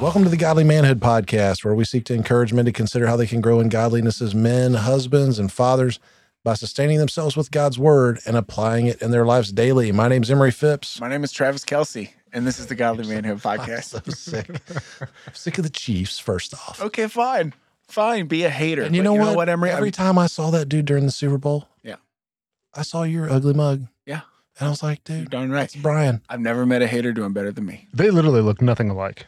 [0.00, 3.16] Welcome to the Godly Manhood Podcast, where we seek to encourage men to consider how
[3.16, 5.98] they can grow in godliness as men, husbands, and fathers
[6.44, 9.90] by sustaining themselves with God's word and applying it in their lives daily.
[9.90, 11.00] My name's Emery Phipps.
[11.00, 14.04] My name is Travis Kelsey, and this is the Godly Manhood I'm Podcast.
[14.04, 14.50] so sick.
[15.00, 16.82] I'm sick of the Chiefs, first off.
[16.82, 17.54] Okay, fine.
[17.92, 18.26] Fine.
[18.26, 18.82] Be a hater.
[18.82, 19.48] And you But know, what?
[19.50, 19.70] Emery?
[19.70, 21.96] Every I'm- time I saw that dude during the Super Bowl, Yeah.
[22.74, 23.86] I saw your ugly mug.
[24.06, 24.22] Yeah.
[24.58, 25.64] And I was like, You're dude, darn right.
[25.64, 26.22] it's Brian.
[26.28, 27.88] I've never met a hater doing better than me.
[27.92, 29.26] They literally look nothing alike.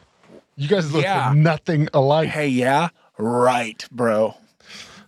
[0.55, 1.31] You guys look Yeah.
[1.35, 2.29] nothing alike.
[2.29, 2.89] Hey, yeah?
[3.19, 4.35] Right, bro.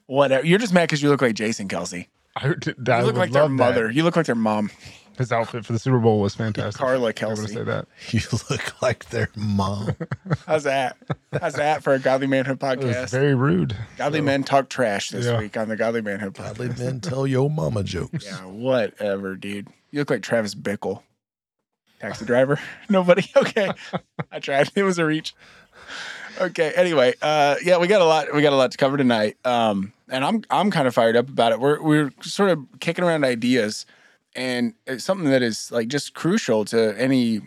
[0.06, 0.46] Whatever.
[0.46, 2.08] You're just mad because you look like Jason Kelce.
[2.36, 3.56] I, I You look would like their love that.
[3.58, 3.90] mother.
[3.92, 4.70] You look like their mom,
[5.18, 6.80] His outfit for the Super Bowl was fantastic.
[6.80, 7.30] Carla Kelce.
[7.30, 7.88] I'm gonna say that.
[8.12, 9.96] You look like their mom.
[10.46, 10.98] How's that?
[11.42, 13.10] How's that for a Godly Manhood It was podcast?
[13.12, 13.76] very rude.
[13.98, 15.40] Godly Men talk trash this Yeah.
[15.40, 16.80] week on the Godly Manhood Godly podcast.
[16.80, 18.26] men tell your mama jokes.
[18.26, 19.68] Yeah, whatever, dude.
[19.92, 21.02] You look like Travis Bickle.
[22.00, 22.60] Taxi driver?
[22.90, 23.26] Nobody?
[23.36, 23.72] Okay.
[24.32, 24.70] I tried.
[24.76, 25.34] It was a reach.
[26.40, 26.72] Okay.
[26.76, 29.38] Anyway, uh yeah, we got a lot we got a lot to cover tonight.
[29.44, 31.60] Um and I'm I'm kind of fired up about it.
[31.60, 33.88] We're we're sort of kicking around ideas
[34.38, 37.42] and it's something that is like just crucial to any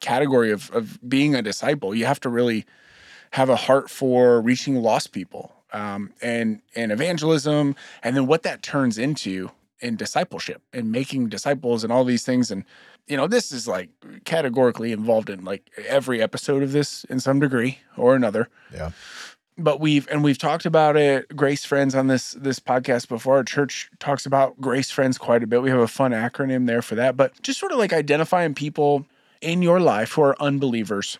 [0.00, 1.94] category of of being a disciple.
[1.94, 2.64] You have to really
[3.32, 8.62] have a heart for reaching lost people um, and and evangelism, and then what that
[8.62, 9.50] turns into
[9.80, 12.50] in discipleship and making disciples and all these things.
[12.50, 12.64] And
[13.06, 13.90] you know, this is like
[14.24, 18.48] categorically involved in like every episode of this in some degree or another.
[18.72, 18.92] Yeah.
[19.56, 23.36] But we've and we've talked about it, Grace Friends, on this this podcast before.
[23.36, 25.62] Our church talks about Grace Friends quite a bit.
[25.62, 27.16] We have a fun acronym there for that.
[27.16, 29.06] But just sort of like identifying people
[29.40, 31.18] in your life who are unbelievers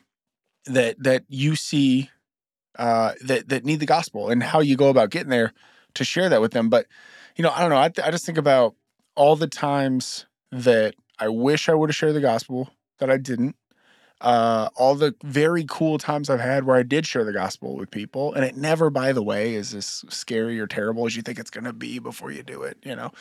[0.66, 2.10] that that you see
[2.78, 5.52] uh, that that need the gospel and how you go about getting there
[5.94, 6.68] to share that with them.
[6.68, 6.86] But
[7.36, 7.80] you know, I don't know.
[7.80, 8.74] I, th- I just think about
[9.14, 13.56] all the times that I wish I would have shared the gospel that I didn't.
[14.24, 17.90] Uh, all the very cool times I've had where I did share the gospel with
[17.90, 21.38] people, and it never, by the way, is as scary or terrible as you think
[21.38, 22.78] it's going to be before you do it.
[22.82, 23.12] You know,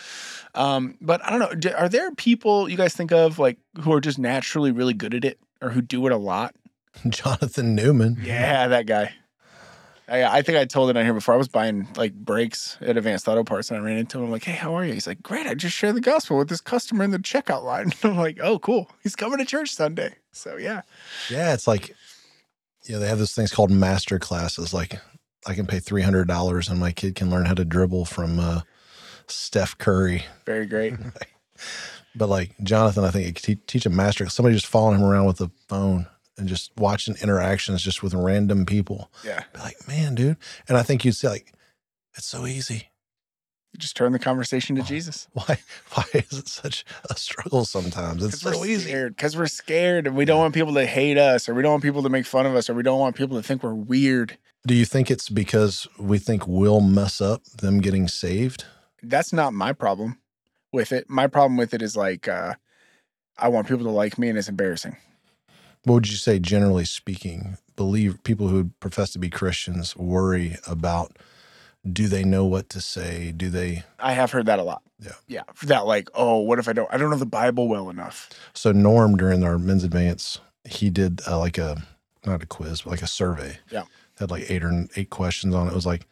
[0.55, 1.71] um, but I don't know.
[1.73, 5.25] Are there people you guys think of like who are just naturally really good at
[5.25, 6.55] it, or who do it a lot?
[7.09, 8.19] Jonathan Newman.
[8.23, 9.13] Yeah, that guy.
[10.07, 11.33] I, I think I told it on here before.
[11.33, 14.23] I was buying like brakes at Advanced Auto Parts, and I ran into him.
[14.23, 15.47] I'm like, "Hey, how are you?" He's like, "Great.
[15.47, 18.57] I just shared the gospel with this customer in the checkout line." I'm like, "Oh,
[18.57, 18.89] cool.
[19.01, 20.81] He's coming to church Sunday." So yeah,
[21.29, 21.95] Yeah, it's like,
[22.85, 24.73] you know, they have those things called master classes.
[24.73, 24.99] Like,
[25.47, 28.39] I can pay three hundred dollars and my kid can learn how to dribble from
[28.39, 28.61] uh,
[29.27, 30.25] Steph Curry.
[30.45, 30.93] very great.
[32.15, 34.29] But like Jonathan, I think it could te- teach a master.
[34.29, 36.05] Somebody just following him around with a phone
[36.37, 39.11] and just watching interactions just with random people.
[39.25, 40.37] yeah, Be like, man, dude.
[40.67, 41.53] And I think you'd say like,
[42.15, 42.89] it's so easy.
[43.77, 45.27] Just turn the conversation to Jesus.
[45.33, 45.59] Why?
[45.93, 48.23] Why is it such a struggle sometimes?
[48.23, 49.07] It's so easy.
[49.07, 51.83] Because we're scared, and we don't want people to hate us, or we don't want
[51.83, 54.37] people to make fun of us, or we don't want people to think we're weird.
[54.65, 58.65] Do you think it's because we think we'll mess up them getting saved?
[59.03, 60.17] that's not my problem
[60.71, 61.09] with it.
[61.09, 62.55] My problem with it is like uh
[63.37, 64.95] I want people to like me and it's embarrassing.
[65.83, 71.17] What would you say, generally speaking, believe people who profess to be Christians worry about
[71.91, 73.31] do they know what to say?
[73.31, 73.83] Do they?
[73.99, 74.81] I have heard that a lot.
[74.99, 75.13] Yeah.
[75.27, 75.43] Yeah.
[75.63, 78.29] That like, oh, what if I don't I don't know the Bible well enough.
[78.53, 81.83] So, Norm, during our men's advance, he did uh, like a,
[82.25, 83.57] not a quiz, but like a survey.
[83.69, 83.83] Yeah.
[84.19, 85.71] Had like eight or eight questions on it.
[85.71, 86.07] It was like,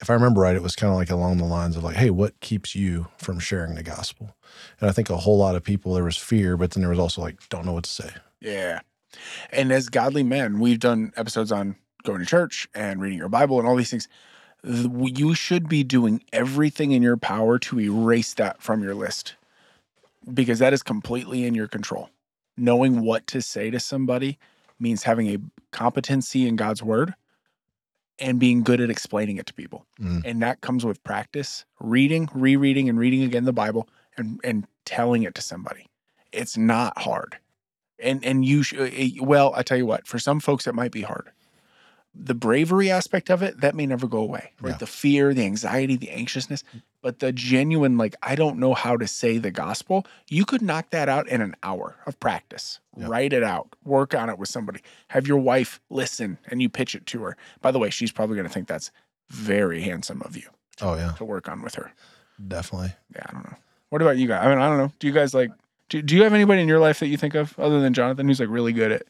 [0.00, 2.10] if I remember right, it was kind of like along the lines of like, hey,
[2.10, 4.34] what keeps you from sharing the gospel?
[4.80, 6.98] And I think a whole lot of people, there was fear, but then there was
[6.98, 8.10] also like, don't know what to say.
[8.40, 8.80] Yeah.
[9.52, 13.58] And as godly men, we've done episodes on going to church and reading your Bible
[13.58, 14.08] and all these things.
[14.62, 19.34] You should be doing everything in your power to erase that from your list
[20.32, 22.10] because that is completely in your control.
[22.56, 24.38] Knowing what to say to somebody
[24.78, 25.38] means having a
[25.72, 27.14] competency in God's word
[28.18, 29.86] and being good at explaining it to people.
[29.98, 30.22] Mm.
[30.24, 35.22] And that comes with practice, reading, rereading, and reading again the Bible and, and telling
[35.22, 35.86] it to somebody.
[36.32, 37.38] It's not hard
[38.02, 38.88] and and you sh- uh,
[39.20, 41.30] well i tell you what for some folks it might be hard
[42.14, 44.70] the bravery aspect of it that may never go away right?
[44.70, 44.76] Yeah.
[44.78, 46.64] the fear the anxiety the anxiousness
[47.02, 50.90] but the genuine like i don't know how to say the gospel you could knock
[50.90, 52.80] that out in an hour of practice.
[52.96, 53.06] Yeah.
[53.08, 53.68] write it out.
[53.84, 54.80] Work on it with somebody.
[55.08, 57.36] Have your wife listen and you pitch it to her.
[57.62, 58.90] By the way she's probably going to think that's
[59.28, 60.48] very handsome of you
[60.82, 61.92] Oh, yeah, to work on with her.
[62.46, 62.92] Definitely.
[63.14, 63.56] yeah i don't know.
[63.90, 64.44] What about you guys?
[64.44, 64.92] I mean i don't know.
[64.98, 65.50] Do you guys like
[65.88, 68.26] do, do you have anybody in your life that you think of other than jonathan
[68.26, 69.02] who's like really good at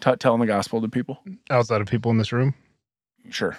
[0.00, 1.18] t- telling the gospel to people
[1.50, 2.54] outside of people in this room.
[3.30, 3.56] sure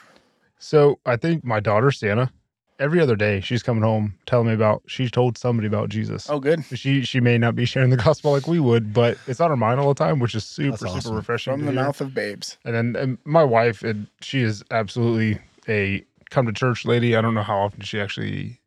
[0.59, 2.31] So I think my daughter Santa,
[2.79, 6.29] every other day she's coming home telling me about she told somebody about Jesus.
[6.29, 6.63] Oh, good.
[6.73, 9.57] She she may not be sharing the gospel like we would, but it's on her
[9.57, 11.01] mind all the time, which is super awesome.
[11.01, 11.53] super refreshing.
[11.53, 11.81] From the hear.
[11.83, 12.57] mouth of babes.
[12.65, 17.15] And then and my wife, and she is absolutely a come to church lady.
[17.15, 18.59] I don't know how often she actually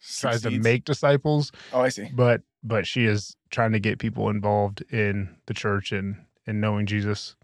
[0.00, 2.08] tries to make disciples, Oh, I see.
[2.14, 6.16] but but she is trying to get people involved in the church and
[6.50, 7.36] and knowing Jesus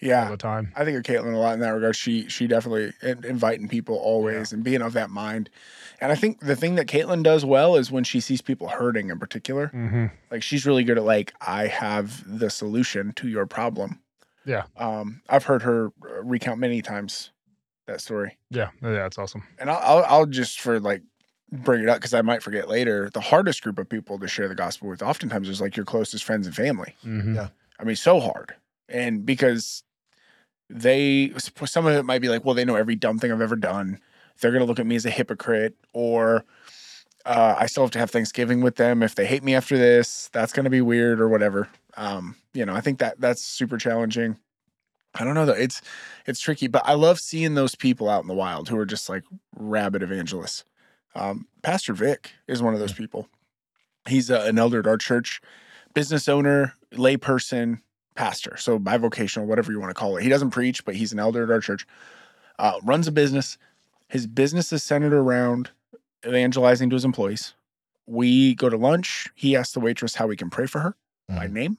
[0.00, 0.72] yeah, all the time.
[0.76, 1.94] I think of Caitlin a lot in that regard.
[1.96, 5.50] She she definitely in, inviting people always and being of that mind.
[6.00, 9.10] And I think the thing that Caitlin does well is when she sees people hurting
[9.10, 9.68] in particular.
[9.68, 14.00] hmm Like she's really good at like I have the solution to your problem.
[14.46, 14.64] Yeah.
[14.76, 17.30] Um, I've heard her uh, recount many times
[17.86, 18.38] that story.
[18.50, 19.42] Yeah, yeah, that's awesome.
[19.58, 21.02] And I'll I'll, I'll just for like
[21.52, 23.10] bring it up because I might forget later.
[23.12, 26.24] The hardest group of people to share the gospel with, oftentimes, is like your closest
[26.24, 26.94] friends and family.
[27.02, 27.48] hmm Yeah.
[27.80, 28.54] I mean, so hard.
[28.88, 29.82] And because
[30.68, 31.32] they,
[31.64, 34.00] some of it might be like, well, they know every dumb thing I've ever done.
[34.40, 36.44] They're going to look at me as a hypocrite, or
[37.26, 39.02] uh, I still have to have Thanksgiving with them.
[39.02, 41.68] If they hate me after this, that's going to be weird or whatever.
[41.96, 44.36] Um, you know, I think that that's super challenging.
[45.14, 45.52] I don't know though.
[45.52, 45.82] It's
[46.26, 49.08] it's tricky, but I love seeing those people out in the wild who are just
[49.08, 49.24] like
[49.56, 50.64] rabid evangelists.
[51.14, 53.28] Um, Pastor Vic is one of those people.
[54.08, 55.40] He's uh, an elder at our church,
[55.94, 57.80] business owner, layperson,
[58.14, 58.56] pastor.
[58.56, 60.22] So bivocational, whatever you want to call it.
[60.22, 61.86] He doesn't preach, but he's an elder at our church.
[62.58, 63.58] Uh, runs a business.
[64.08, 65.70] His business is centered around
[66.26, 67.54] evangelizing to his employees.
[68.06, 69.28] We go to lunch.
[69.34, 70.96] He asks the waitress how we can pray for her
[71.28, 71.52] by Mhm.
[71.52, 71.78] name.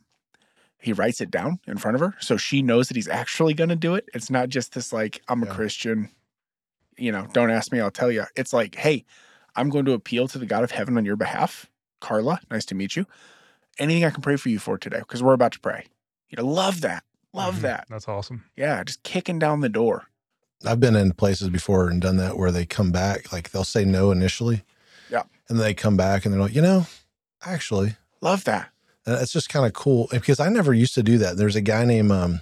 [0.79, 3.69] He writes it down in front of her so she knows that he's actually going
[3.69, 4.09] to do it.
[4.15, 5.53] It's not just this like I'm a Yeah.
[5.53, 6.09] Christian,
[6.97, 8.25] you know, don't ask me, I'll tell you.
[8.35, 9.05] It's like, hey,
[9.55, 11.69] I'm going to appeal to the God of heaven on your behalf.
[11.99, 13.05] Carla, nice to meet you.
[13.79, 15.85] Anything I can pray for you for today because we're about to pray.
[16.29, 17.03] You know, love that.
[17.33, 17.61] Love Mhm.
[17.61, 17.87] that.
[17.89, 18.43] That's awesome.
[18.55, 20.05] Yeah, just kicking down the door.
[20.65, 23.83] I've been in places before and done that where they come back, like they'll say
[23.85, 24.63] no initially.
[25.09, 25.23] Yeah.
[25.49, 26.85] And they come back and they're like, you know,
[27.43, 28.69] actually, Love that.
[29.05, 31.37] and it's just kind of cool because I never used to do that.
[31.37, 32.41] There's a guy named, um,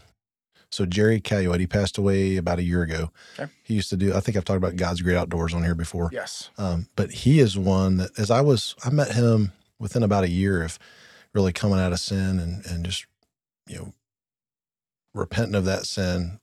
[0.72, 3.12] so Jerry Caluette, he passed away about a year ago.
[3.40, 3.50] Okay.
[3.64, 6.10] He used to do, I think I've talked about God's Great Outdoors on here before.
[6.12, 6.50] Yes.
[6.58, 10.30] Um, but he is one that as I was, I met him within about a
[10.30, 10.78] year of
[11.34, 13.06] really coming out of sin and, and just,
[13.68, 13.94] you know,
[15.14, 16.40] repenting of that sin,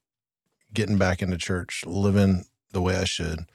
[0.72, 3.46] getting back into church, living the way I should,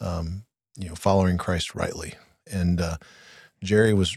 [0.00, 0.44] um,
[0.76, 2.14] you know, following Christ rightly.
[2.50, 2.96] And, uh,
[3.62, 4.16] Jerry was,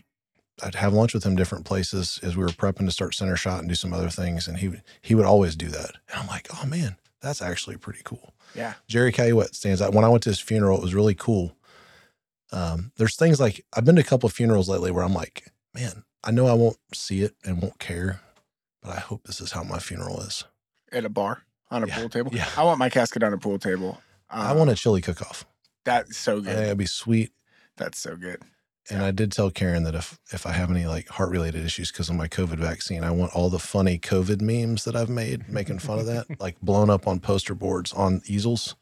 [0.64, 3.60] I'd have lunch with him different places as we were prepping to start center shot
[3.60, 4.48] and do some other things.
[4.48, 5.92] And he, would he would always do that.
[6.10, 8.34] And I'm like, oh man, that's actually pretty cool.
[8.56, 8.74] Yeah.
[8.88, 9.94] Jerry Caluette stands out.
[9.94, 11.56] When I went to his funeral, it was really cool.
[12.52, 15.52] Um, there's things like I've been to a couple of funerals lately where I'm like,
[15.74, 18.22] man, I know I won't see it and won't care,
[18.82, 20.44] but I hope this is how my funeral is.
[20.92, 22.32] At a bar on a Yeah, pool table.
[22.34, 22.48] yeah.
[22.58, 24.02] I want my casket on a pool table.
[24.30, 25.46] I want a um, chili cook off.
[25.84, 26.58] That's so good.
[26.58, 27.32] it'd be sweet.
[27.78, 28.42] That's so good.
[28.90, 31.92] And I did tell Karen that if if I have any like heart related issues
[31.92, 35.48] because of my COVID vaccine, I want all the funny COVID memes that I've made
[35.50, 38.76] making fun of that, like blown up on poster boards on easels.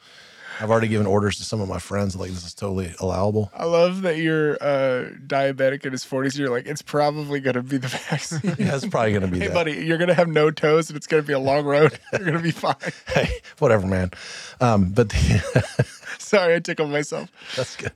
[0.60, 3.50] I've already given orders to some of my friends, like this is totally allowable.
[3.54, 6.38] I love that you're uh, diabetic in his 40s.
[6.38, 8.42] You're like, it's probably going to be the vaccine.
[8.60, 9.54] Yeah, it's probably gonna be hey, that.
[9.54, 11.98] buddy, you're going to have no toes and it's going to be a long road.
[12.12, 12.76] You're going to be fine.
[13.08, 13.30] Hey,
[13.60, 14.12] whatever, man.
[14.60, 15.66] Um, but the,
[16.18, 17.32] Sorry, I tickled myself.
[17.56, 17.94] That's good.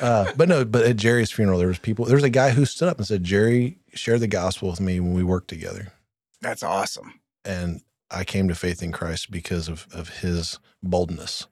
[0.00, 2.04] Uh, but no, but at Jerry's funeral, there was people.
[2.06, 4.98] There was a guy who stood up and said, "Jerry shared the gospel with me
[5.00, 5.92] when we worked together,
[6.40, 7.20] That's awesome.
[7.44, 11.46] and I came to faith in Christ because of of his boldness."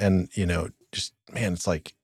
[0.00, 1.94] And you know, just man, it's like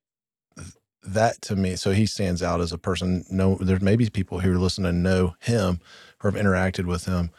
[1.07, 1.77] that to me.
[1.77, 3.25] So he stands out as a person.
[3.31, 5.81] No, there may be people who listening and know him
[6.23, 7.31] or have interacted with him.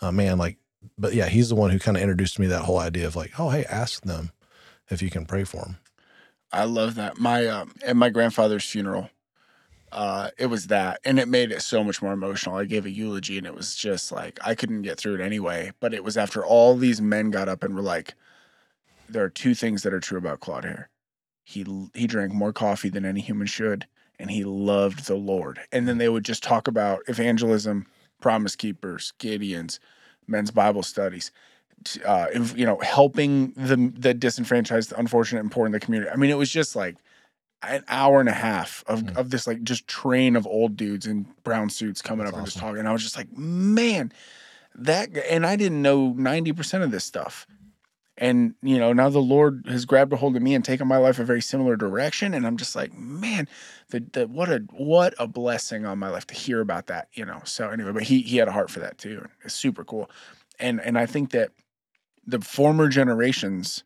[0.00, 0.58] Uh, man, like,
[0.98, 3.38] but yeah, he's the one who kind of introduced me that whole idea of like,
[3.38, 4.32] oh, hey, ask them
[4.90, 5.78] if you can pray for them.
[6.52, 7.18] I love that.
[7.18, 9.10] My um, at my grandfather's funeral,
[9.90, 12.56] uh, it was that, and it made it so much more emotional.
[12.56, 15.72] I gave a eulogy, and it was just like I couldn't get through it anyway.
[15.80, 18.14] But it was after all these men got up and were like,
[19.08, 20.88] "There are two things that are true about Claude Hare.
[21.44, 23.86] He he drank more coffee than any human should,
[24.18, 27.86] and he loved the Lord." And then they would just talk about evangelism,
[28.20, 29.78] promise keepers, Gideons,
[30.26, 31.30] men's Bible studies
[32.06, 36.10] uh, if- you know, helping the the disenfranchised, the unfortunate, and poor in the community.
[36.10, 36.96] I mean, it was just like
[37.62, 39.16] an hour and a half of Mm.
[39.16, 42.46] of this like just train of old dudes in brown suits coming That's up and
[42.46, 42.78] just talking.
[42.78, 44.12] And I was just like, man,
[44.74, 45.10] that.
[45.30, 47.46] And I didn't know ninety percent of this stuff.
[48.16, 50.98] And you know, now the Lord has grabbed a hold of me and taken my
[50.98, 52.32] life a very similar direction.
[52.32, 53.48] And I'm just like, man,
[53.90, 57.08] the, the what a what a blessing on my life to hear about that.
[57.14, 57.40] You know.
[57.44, 59.26] So anyway, but he he had a heart for that too.
[59.44, 60.10] It's super cool.
[60.60, 61.50] And and I think that
[62.26, 63.84] the former generations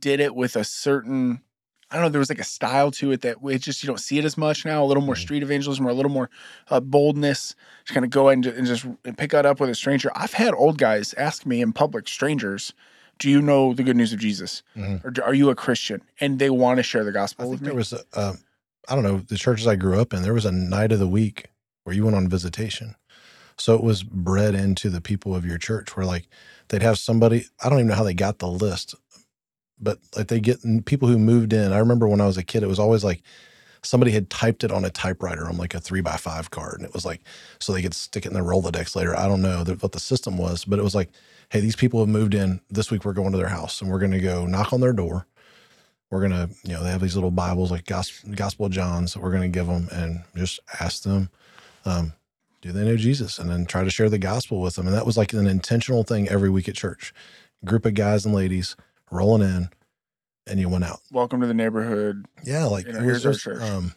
[0.00, 1.42] did it with a certain
[1.90, 2.08] I don't know.
[2.08, 4.36] There was like a style to it that it just you don't see it as
[4.36, 4.82] much now.
[4.82, 6.30] A little more street evangelism or a little more
[6.68, 7.54] uh, boldness.
[7.84, 10.10] Just kind of go in and just pick that up with a stranger.
[10.14, 12.72] I've had old guys ask me in public, strangers,
[13.18, 14.62] "Do you know the good news of Jesus?
[14.76, 15.04] Mhm.
[15.04, 17.52] Or do- are you a Christian?" And they want to share the I gospel think
[17.52, 17.66] with me.
[17.68, 18.38] there was, a, um,
[18.88, 21.08] I don't know, the churches I grew up in, there was a night of the
[21.08, 21.46] week
[21.84, 22.94] where you went on visitation.
[23.58, 26.28] So it was bred into the people of your church where like
[26.68, 28.94] they'd have somebody, I don't even know how they got the list,
[29.80, 31.72] but like they get people who moved in.
[31.72, 33.22] I remember when I was a kid, it was always like
[33.82, 36.74] somebody had typed it on a typewriter on like a three by five card.
[36.80, 37.22] And it was like,
[37.60, 39.16] so they could stick it in their Rolodex later.
[39.16, 41.10] I don't know what the system was, but it was like,
[41.50, 42.60] hey, these people have moved in.
[42.70, 44.92] This week we're going to their house and we're going to go knock on their
[44.92, 45.26] door
[46.10, 49.20] we're gonna you know they have these little bibles like gospel, gospel of john's that
[49.22, 51.30] we're gonna give them and just ask them
[51.84, 52.12] um,
[52.62, 55.06] do they know jesus and then try to share the gospel with them and that
[55.06, 57.12] was like an intentional thing every week at church
[57.64, 58.76] group of guys and ladies
[59.10, 59.68] rolling in
[60.46, 62.26] and you went out Welcome to the neighborhood.
[62.44, 63.60] yeah like You know, here's our church.
[63.62, 63.94] um,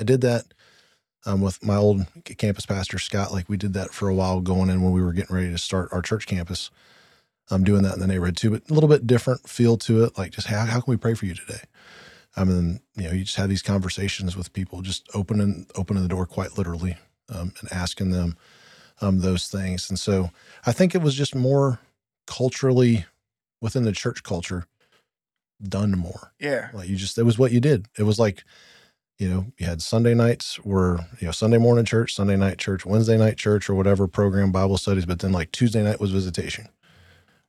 [0.00, 0.46] i did that
[1.26, 2.06] um, with my old
[2.38, 5.12] campus pastor scott like we did that for a while going in when we were
[5.12, 6.70] getting ready to start our church campus
[7.50, 10.16] i'm doing that in the neighborhood too but a little bit different feel to it
[10.18, 11.60] like just how, how can we pray for you today
[12.36, 16.08] I mean, you know, you just have these conversations with people, just opening opening the
[16.08, 16.96] door quite literally
[17.28, 18.36] um, and asking them
[19.00, 19.90] um, those things.
[19.90, 20.30] And so
[20.64, 21.80] I think it was just more
[22.26, 23.04] culturally
[23.60, 24.66] within the church culture
[25.62, 26.32] done more.
[26.40, 26.70] Yeah.
[26.72, 27.86] Like you just, it was what you did.
[27.98, 28.44] It was like,
[29.22, 32.84] you know, you had Sunday nights were, you know, Sunday morning church, Sunday night church,
[32.84, 35.06] Wednesday night church, or whatever program Bible studies.
[35.06, 36.68] But then like Tuesday night was visitation.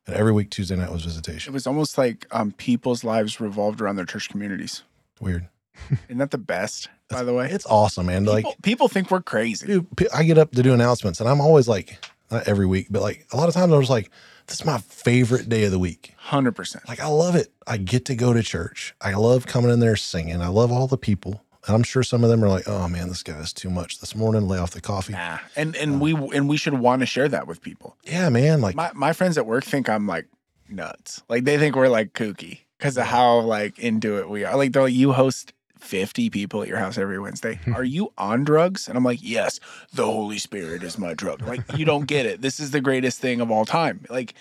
[0.06, 1.52] And every week, Tuesday night was visitation.
[1.52, 4.84] It was almost like um, people's lives revolved around their church communities.
[5.20, 5.48] Weird.
[6.08, 7.48] Isn't that the best, by the way?
[7.50, 8.22] It's awesome, man.
[8.24, 9.66] People, Like, people think we're crazy.
[9.66, 11.98] dude, I get up to do announcements and I'm always like,
[12.30, 14.10] not every week, but like a lot of times I was like,
[14.46, 16.14] this is my favorite day of the week.
[16.26, 16.86] 100%.
[16.86, 17.52] Like, I love it.
[17.66, 18.94] I get to go to church.
[19.00, 20.42] I love coming in there singing.
[20.42, 21.43] I love all the people.
[21.66, 24.00] And I'm sure some of them are like, oh man, this guy is too much
[24.00, 24.46] this morning.
[24.48, 25.12] Lay off the coffee.
[25.14, 25.38] Nah.
[25.56, 27.96] And and we and we should want to share that with people.
[28.04, 28.60] Yeah, man.
[28.60, 30.26] Like, My my friends at work think I'm like
[30.68, 31.22] nuts.
[31.28, 34.56] Like they think we're like kooky because of how like into it we are.
[34.56, 35.52] Like they're like, you host
[35.84, 37.60] 50 people at your house every Wednesday.
[37.74, 38.88] Are you on drugs?
[38.88, 39.60] And I'm like, yes,
[39.92, 41.42] the Holy Spirit is my drug.
[41.42, 42.40] Like, you don't get it.
[42.40, 44.04] This is the greatest thing of all time.
[44.08, 44.34] Like,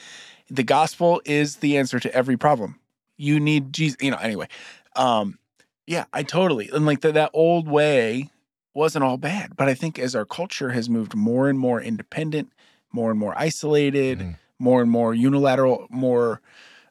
[0.50, 2.80] the gospel is the answer to every problem.
[3.18, 3.98] You need Jesus.
[4.02, 4.48] You know, anyway.
[4.96, 5.38] Um,
[5.88, 6.70] yeah, I totally.
[6.74, 8.30] And like that that old way
[8.74, 9.56] wasn't all bad.
[9.56, 12.52] But I think as our culture has moved more and more independent,
[12.92, 14.36] more and more isolated, Mhm.
[14.60, 16.42] more and more unilateral, more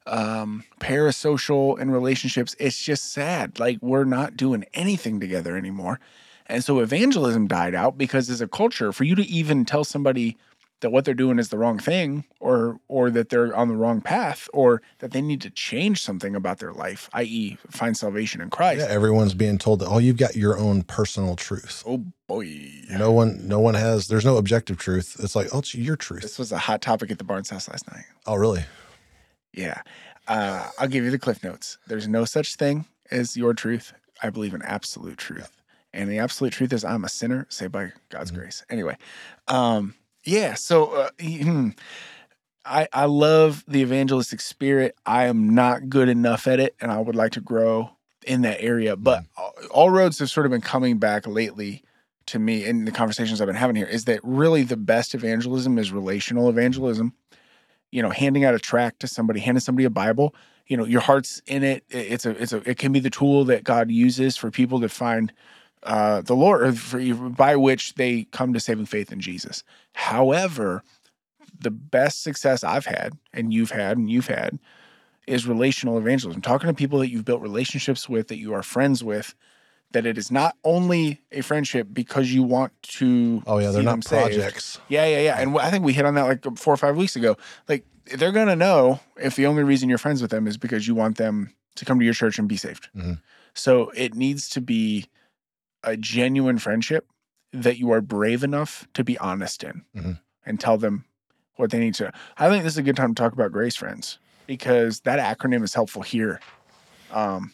[0.04, 6.00] um parasocial in relationships it's just sad like we're not doing anything together anymore
[6.46, 10.36] and so evangelism died out because as a culture for you to even tell somebody
[10.82, 14.00] that what they're doing is the wrong thing or or that they're on the wrong
[14.02, 18.50] path or that they need to change something about their life i.e find salvation in
[18.50, 21.82] christ yeah, everyone's being told that, oh, you've got your own personal truth.
[21.86, 22.46] oh boy
[22.90, 25.16] No one, no one has, there's no objective truth.
[25.18, 26.22] It's like, oh, it's your truth.
[26.22, 28.64] this was a hot topic at the barnes house last night Oh, really?
[29.52, 29.80] Yeah.
[30.28, 31.78] Uh, I'll give you the cliff notes.
[31.86, 33.92] There's no such thing as your truth.
[34.22, 35.50] I believe in absolute truth.
[35.92, 38.36] And the absolute truth is I'm a sinner saved by God's Mhm.
[38.36, 38.64] grace.
[38.70, 38.96] Anyway,
[39.48, 39.94] um,
[40.24, 40.54] yeah.
[40.54, 41.70] So uh, hmm,
[42.64, 44.94] I, I love the evangelistic spirit.
[45.04, 47.90] I am not good enough at it, and I would like to grow
[48.26, 48.96] in that area.
[48.96, 51.82] But all- all roads have sort of been coming back lately
[52.26, 55.76] to me in the conversations I've been having here is that really the best evangelism
[55.78, 57.14] is relational evangelism
[57.90, 60.34] you know, handing out a tract to somebody, handing somebody a Bible,
[60.66, 61.62] you know, your heart's in.
[61.62, 64.80] It- It's a, it's a, it can be the tool that God uses for people
[64.80, 65.32] to find
[65.82, 66.98] uh, the Lord, for,
[67.30, 69.64] by which they come to saving faith in Jesus.
[69.94, 70.82] However,
[71.58, 74.58] the best success I've had, and you've had, and you've had,
[75.26, 76.42] is relational evangelism.
[76.42, 79.34] Talking to people that you've built relationships with, that you are friends with,
[79.92, 83.42] that it is not only a friendship because you want to.
[83.46, 83.70] Oh, yeah.
[83.70, 84.34] They're not saved.
[84.34, 84.80] projects.
[84.88, 85.40] Yeah, yeah, yeah.
[85.40, 87.36] And I think we hit on that like four or five weeks ago.
[87.68, 87.84] Like
[88.16, 91.18] they're gonna know if the only reason you're friends with them is because you want
[91.18, 92.88] them to come to your church and be saved.
[92.96, 93.20] Mhm.
[93.54, 95.06] So it needs to be
[95.84, 97.06] a genuine friendship
[97.52, 100.20] that you are brave enough to be honest in Mhm.
[100.46, 101.04] and tell them
[101.56, 102.12] what they need to.
[102.38, 105.62] I think this is a good time to talk about Grace Friends because that acronym
[105.62, 106.40] is helpful here.
[107.10, 107.52] Um,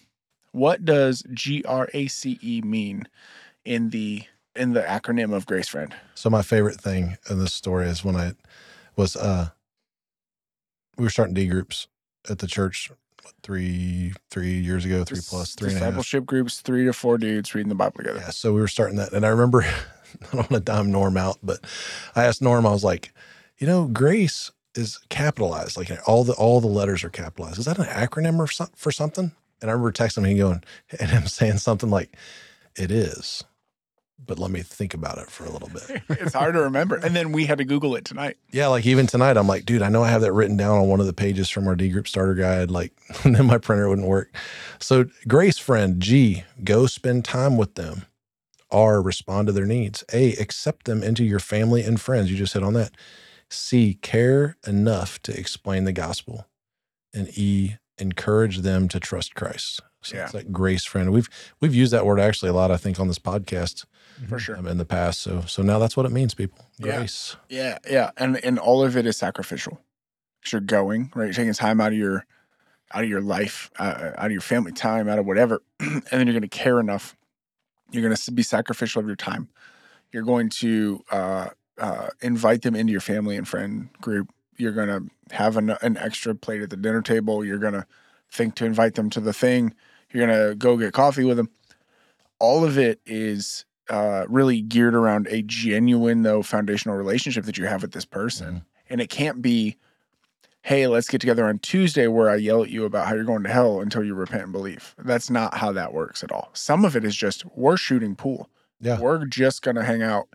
[0.52, 3.08] what does G R A C E mean
[3.64, 5.94] in the in the acronym of Grace Friend?
[6.14, 8.32] So my favorite thing in this story is when I
[8.96, 9.50] was uh
[10.96, 11.86] we were starting D groups
[12.28, 12.90] at the church
[13.28, 15.88] what, three three years ago, three plus, three and a half.
[15.88, 18.20] discipleship groups, three to four dudes reading the Bible together.
[18.20, 21.16] Yeah, so we were starting that, and I remember I don't want to dime Norm
[21.16, 21.60] out, but
[22.16, 23.12] I asked Norm, I was like,
[23.58, 27.58] you know, grace is capitalized, like all the all the letters are capitalized.
[27.58, 29.32] Is that an acronym or some, for something?
[29.60, 30.64] And I remember texting him and going
[31.00, 32.16] and him saying something like,
[32.76, 33.44] "It is."
[34.26, 36.02] But let me think about it for a little bit.
[36.10, 36.96] it's hard to remember.
[36.96, 38.36] And then we had to Google it tonight.
[38.50, 40.88] Yeah, like even tonight, I'm like, dude, I know I have that written down on
[40.88, 42.70] one of the pages from our D group starter guide.
[42.70, 42.92] Like,
[43.24, 44.34] and then my printer wouldn't work.
[44.80, 48.04] So, Grace friend G, go spend time with them.
[48.70, 50.04] R, respond to their needs.
[50.12, 52.30] A, accept them into your family and friends.
[52.30, 52.92] You just hit on that.
[53.50, 56.46] C, care enough to explain the gospel.
[57.14, 59.80] And E, encourage them to trust Christ.
[60.02, 60.24] So Yeah.
[60.24, 61.12] it's like grace friend.
[61.12, 61.28] We've
[61.60, 63.84] we've used that word actually a lot, I think, on this podcast
[64.28, 64.56] For sure.
[64.56, 65.20] um, in the past.
[65.20, 66.64] So so now that's what it means, people.
[66.78, 66.96] Yeah.
[66.98, 67.36] Grace.
[67.48, 69.80] Yeah, yeah, and and all of it is sacrificial.
[70.44, 72.24] 'Cause You're going right, you're taking time out of your
[72.94, 76.26] out of your life, uh, out of your family time, out of whatever, and then
[76.26, 77.16] you're going to care enough.
[77.90, 79.48] You're going to be sacrificial of your time.
[80.12, 84.30] You're going to uh, uh, invite them into your family and friend group.
[84.56, 87.44] You're going to have an, an extra plate at the dinner table.
[87.44, 87.86] You're going to
[88.30, 89.74] think to invite them to the thing.
[90.12, 91.50] You're going to go get coffee with them.
[92.38, 97.66] All of it is uh, really geared around a genuine, though, foundational relationship that you
[97.66, 98.64] have with this person.
[98.88, 99.76] And it can't be,
[100.62, 103.42] hey, let's get together on Tuesday where I yell at you about how you're going
[103.42, 104.94] to hell until you repent and believe.
[104.98, 106.50] That's not how that works at all.
[106.52, 108.48] Some of it is just we're shooting pool.
[108.80, 109.00] Yeah.
[109.00, 110.28] We're just going to hang out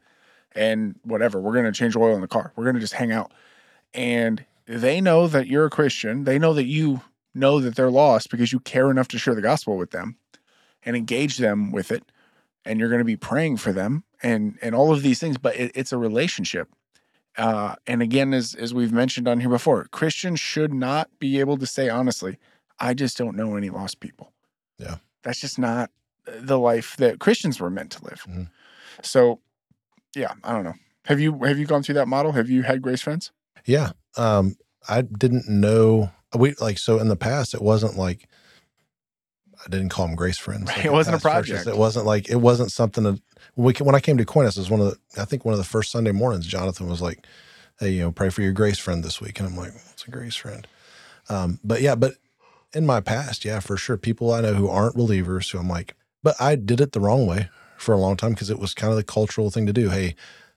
[0.56, 1.39] and whatever.
[1.39, 2.51] We're going to change oil in the car.
[2.56, 3.32] We're going to just hang out.
[3.94, 6.24] And they know that you're a Christian.
[6.24, 7.01] They know that you
[7.34, 10.18] know that they're lost because you care enough to share the gospel with them
[10.84, 12.04] and engage them with it.
[12.66, 15.38] And you're going to be praying for them and and all of these things.
[15.38, 16.70] But it, it's a relationship.
[17.38, 21.58] Uh, and again, as as we've mentioned on here before, Christians should not be able
[21.58, 22.38] to say honestly,
[22.80, 24.32] I just don't know any lost people.
[24.78, 24.98] Yeah.
[25.24, 25.92] that's just not
[26.25, 28.24] the life that Christians were meant to live.
[28.28, 28.50] Mhm.
[29.02, 29.40] So,
[30.16, 30.74] yeah, I don't know.
[31.06, 32.32] Have you have you gone through that model?
[32.32, 33.32] Have you had grace friends?
[33.66, 33.92] Yeah.
[34.18, 34.56] Um,
[34.88, 38.28] I didn't know we like so in the past it wasn't like
[39.66, 40.68] I didn't call them grace friends.
[40.68, 41.63] Right, like it wasn't a past churches.
[41.63, 41.75] project.
[41.75, 43.22] It wasn't like it wasn't something that
[43.56, 45.58] we when I came to Aquinas, it was one of the I think one of
[45.58, 46.48] the first Sunday mornings.
[46.48, 47.26] Jonathan was like,
[47.80, 50.12] "Hey, you know, pray for your grace friend this week," and I'm like, "What's a
[50.12, 50.67] grace friend?"
[51.30, 52.15] Um, but yeah, but
[52.74, 55.96] in my past, yeah, for sure, people I know who aren't believers, who I'm like,
[56.22, 58.91] but I did it the wrong way for a long time because it was kind
[58.91, 59.89] of the cultural thing to do.
[59.89, 60.15] Hey,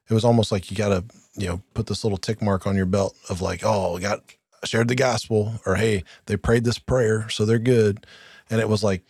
[0.08, 1.04] it was almost like you got to
[1.36, 4.22] you know put this little tick mark on your belt of like, oh, I got
[4.66, 8.06] shared the gospel, or hey, they prayed this prayer, so they're good,
[8.50, 9.02] and it was like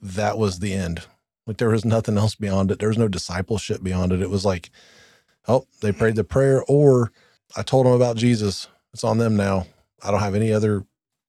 [0.00, 1.02] that was the end.
[1.46, 2.78] Like there was nothing else beyond it.
[2.78, 4.22] There was no discipleship beyond it.
[4.22, 4.70] It was like,
[5.46, 7.12] oh, they prayed the prayer, or
[7.56, 8.68] I told them about Jesus.
[8.92, 9.66] It's on them now.
[10.02, 10.84] I don't have any other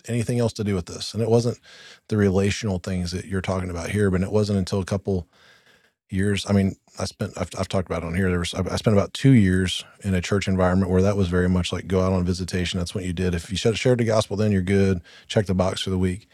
[0.07, 1.13] anything else to do with this.
[1.13, 1.59] And it wasn't
[2.07, 5.27] the relational things that you're talking about here, but it wasn't until a couple
[6.09, 6.45] years.
[6.49, 8.29] I mean, I spent I've, I've talked about it on here.
[8.29, 11.49] There was I spent about two years in a church environment where that was very
[11.49, 12.79] much like go out on visitation.
[12.79, 13.35] That's what you did.
[13.35, 15.01] If you shared shared the gospel, then you're good.
[15.27, 16.27] Check the box for the week.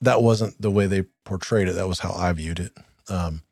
[0.00, 1.74] That wasn't the way they portrayed it.
[1.74, 2.72] That was how I viewed it.
[3.08, 3.42] Um,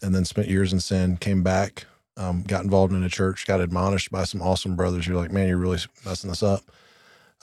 [0.00, 1.16] and then spent years in sin.
[1.16, 1.86] Came back.
[2.16, 3.46] Um, got involved in a church.
[3.46, 5.06] Got admonished by some awesome brothers.
[5.06, 6.62] You're like, man, you're really messing this up.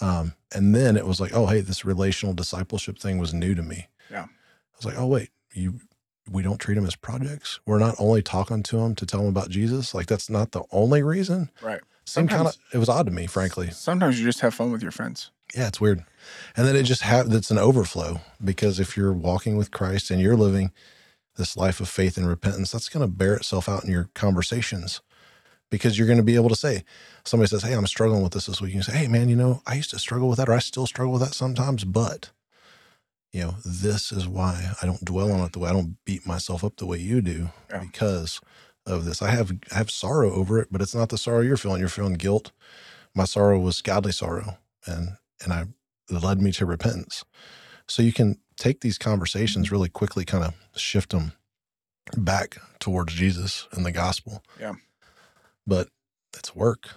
[0.02, 3.64] Um, and then it was like, oh, hey, this relational discipleship thing was new to
[3.64, 3.88] me.
[4.10, 4.24] Yeah.
[4.24, 5.82] I was like, oh, wait, you,
[6.32, 7.60] we don't treat them as projects.
[7.66, 9.94] We're not only talking to them to tell them about Jesus.
[9.94, 11.50] Like that's not the only reason.
[11.62, 11.82] Right.
[12.06, 13.70] Seemed kind of, it was odd to me, frankly.
[13.70, 15.30] Sometimes you just have fun with your friends.
[15.56, 16.04] Yeah, it's weird.
[16.56, 20.22] And then it just have that's an overflow because if you're walking with Christ and
[20.22, 20.72] you're living
[21.38, 25.02] this life of faith and repentance, that's going to bear itself out in your conversations
[25.70, 26.84] because you're going to be able to say,
[27.24, 28.74] somebody says, Hey, I'm struggling with this this week.
[28.74, 30.88] You say, Hey, man, you know, I used to struggle with that or I still
[30.88, 32.32] struggle with that sometimes, but
[33.32, 36.26] you know, this is why I don't dwell on it the way I don't beat
[36.26, 37.80] myself up the way you do Yeah.
[37.80, 38.40] because
[38.86, 39.22] of this.
[39.22, 41.80] I have I have sorrow over it, but it's not the sorrow you're feeling.
[41.80, 42.52] You're feeling guilt.
[43.16, 45.66] My sorrow was godly sorrow, and and I
[46.10, 47.24] it led me to repentance.
[47.88, 51.34] So you can take these conversations really quickly, kind of shift them
[52.18, 54.44] back towards Jesus and the gospel.
[54.60, 54.74] Yeah.
[55.68, 55.90] But
[56.36, 56.90] it's work,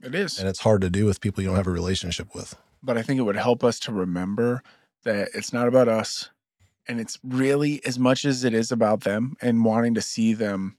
[0.00, 0.38] It is.
[0.38, 2.54] and it's hard to do with people you don't have a relationship with.
[2.82, 4.62] but I think it would help us to remember
[5.04, 6.30] that it's not about us.
[6.88, 10.76] And it's really as much as it is about them and wanting to see them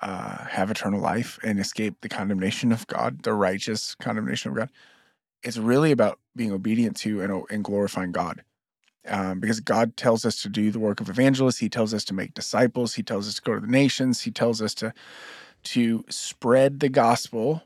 [0.00, 4.70] uh, have eternal life and escape the condemnation of God, the righteous condemnation of God.
[5.42, 8.42] It's really about being obedient to and, and glorifying God.
[9.06, 11.58] Um, because God tells us to do the work of evangelists.
[11.58, 12.94] He tells us to make disciples.
[12.94, 14.22] He tells us to go to the nations.
[14.22, 14.92] He tells us to
[15.64, 17.62] to spread the gospel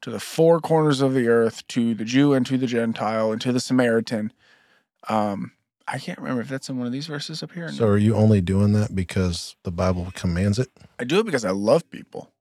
[0.00, 3.40] to the four corners of the earth, to the Jew and to the Gentile and
[3.40, 4.32] to the Samaritan.
[5.08, 5.52] Um,
[5.88, 7.66] I can't remember if that's in one of these verses up here.
[7.66, 7.90] or So not.
[7.92, 10.68] are you only doing that because the Bible commands it?
[10.98, 12.32] I do it because I love people.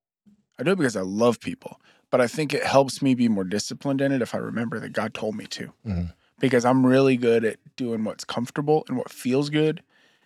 [0.58, 1.80] I do it because I love people.
[2.10, 4.94] But I think it helps me be more disciplined in it if I remember that
[4.94, 5.72] God told me to.
[5.86, 6.14] Mhm.
[6.38, 9.82] because I'm really good at doing what's comfortable and what feels good.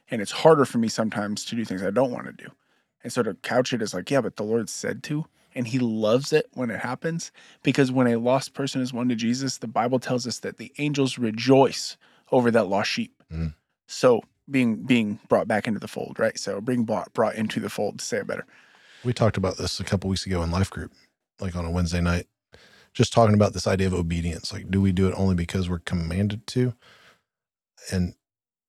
[0.09, 2.49] And it's harder for me sometimes to do things I don't want to do.
[3.03, 5.25] And so to couch it as like, yeah, but the Lord said to.
[5.53, 9.15] And he loves it when it happens because when a lost person is won to
[9.15, 11.95] Jesus, the Bible tells us that the angels rejoice
[12.31, 13.13] over that lost sheep.
[13.31, 13.53] Mm.
[13.87, 16.37] So being being brought back into the fold, right?
[16.37, 18.45] So being brought brought into the fold to say it better.
[19.03, 20.91] We talked about this a couple weeks ago in life group,
[21.39, 22.27] like on a Wednesday night,
[22.93, 24.51] just talking about this idea of obedience.
[24.51, 26.73] Like, do we do it only because we're commanded to?
[27.91, 28.15] And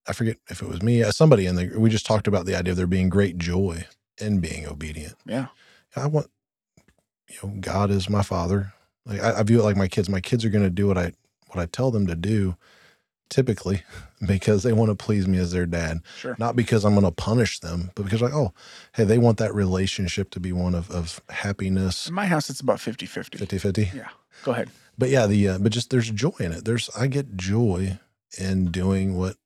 [0.06, 2.54] I forget if it was me, uh, somebody in the, we just talked about the
[2.54, 3.86] idea of there being great joy
[4.20, 5.16] in being obedient.
[5.26, 5.48] Yeah.
[5.96, 6.28] I want,
[7.28, 8.72] you know, God is my father.
[9.04, 10.08] Like I, I view it like my kids.
[10.08, 11.12] My kids are going to do what I,
[11.48, 12.56] what I tell them to do
[13.30, 13.82] typically
[14.26, 16.36] because they want to please me as their dad Sure.
[16.38, 18.52] not because I'm going to punish them, but because like, oh,
[18.94, 22.60] hey, they want that relationship to be one of, of happiness, In my house, it's
[22.60, 23.38] about 50 50.
[23.38, 23.90] 50 50.
[23.94, 24.08] Yeah.
[24.44, 24.68] Go ahead.
[24.98, 26.64] But yeah, the, uh, but just there's joy in it.
[26.66, 27.98] There's, I get joy
[28.38, 29.36] in doing what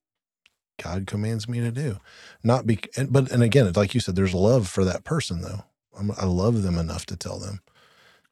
[0.83, 1.99] God commands me to do.
[2.43, 5.43] Not be, and, but, and again, it's like you said, there's love for that person
[5.43, 5.65] though.
[5.97, 7.61] I'm, I love them enough to tell them.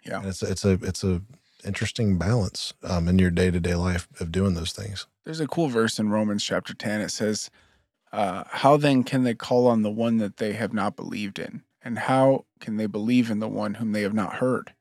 [0.05, 0.19] Yeah.
[0.19, 1.23] And it's, it's a, it's a
[1.65, 5.07] interesting balance um, in your day to day life of doing those things.
[5.25, 7.01] There's a cool verse in Romans chapter 10.
[7.01, 7.51] It says,
[8.13, 11.63] uh, How then can they call on the one that they have not believed in?
[11.83, 14.75] And how can they believe in the one whom they have not heard?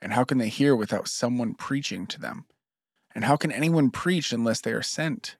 [0.00, 2.44] And how can they hear without someone preaching to them?
[3.14, 5.36] And how can anyone preach unless they are sent?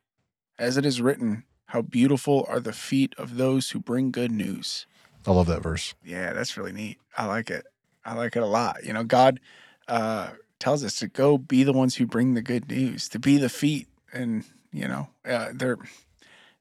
[0.59, 4.87] As it is written, How beautiful are the feet of those who bring good news.
[5.27, 5.95] I love that verse.
[6.05, 6.99] Yeah, that's really neat.
[7.17, 7.67] I like it.
[8.05, 8.85] I like it a lot.
[8.85, 9.41] You know, God
[9.89, 13.39] uh, tells us to go be the ones who bring the good news, to be
[13.39, 15.79] the feet, and you know, uh, they're.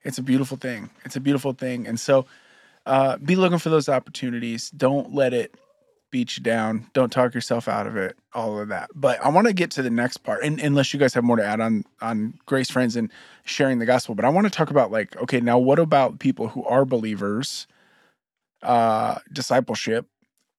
[0.03, 0.91] It's a beautiful thing.
[1.03, 2.27] It's a beautiful thing, and so
[2.85, 4.69] uh, be looking for those opportunities.
[4.69, 5.55] Don't let it
[6.11, 6.85] beat you down.
[6.93, 8.15] Don't talk yourself out of it.
[8.31, 8.91] All of that.
[8.93, 11.37] But I want to get to the next part, and unless you guys have more
[11.37, 13.11] to add on on Grace Friends and
[13.45, 16.49] sharing the gospel, but I want to talk about like, okay, now what about people
[16.49, 17.65] who are believers?
[18.65, 20.07] uh, discipleship,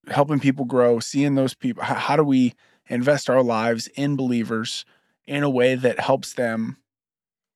[0.08, 1.82] helping people grow, seeing those people.
[1.82, 2.54] How, how do we
[2.88, 4.84] invest our lives in believers
[5.26, 6.76] in a way that helps them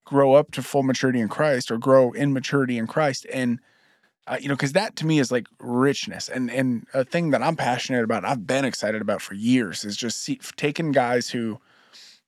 [0.04, 3.26] grow up to full maturity in Christ or grow in maturity in Christ?
[3.32, 3.60] And
[4.26, 7.42] uh, you know, because that to me is like richness, and and a thing that
[7.42, 11.58] I'm passionate about, I've been excited about for years, is just see, taking guys who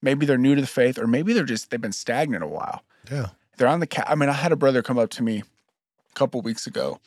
[0.01, 2.83] maybe they're new to the faith, or maybe they're just they've been stagnant a while
[3.11, 3.29] Yeah.
[3.57, 5.41] they're on the ca- I mean, I had a brother come up to me
[6.11, 6.99] a couple weeks ago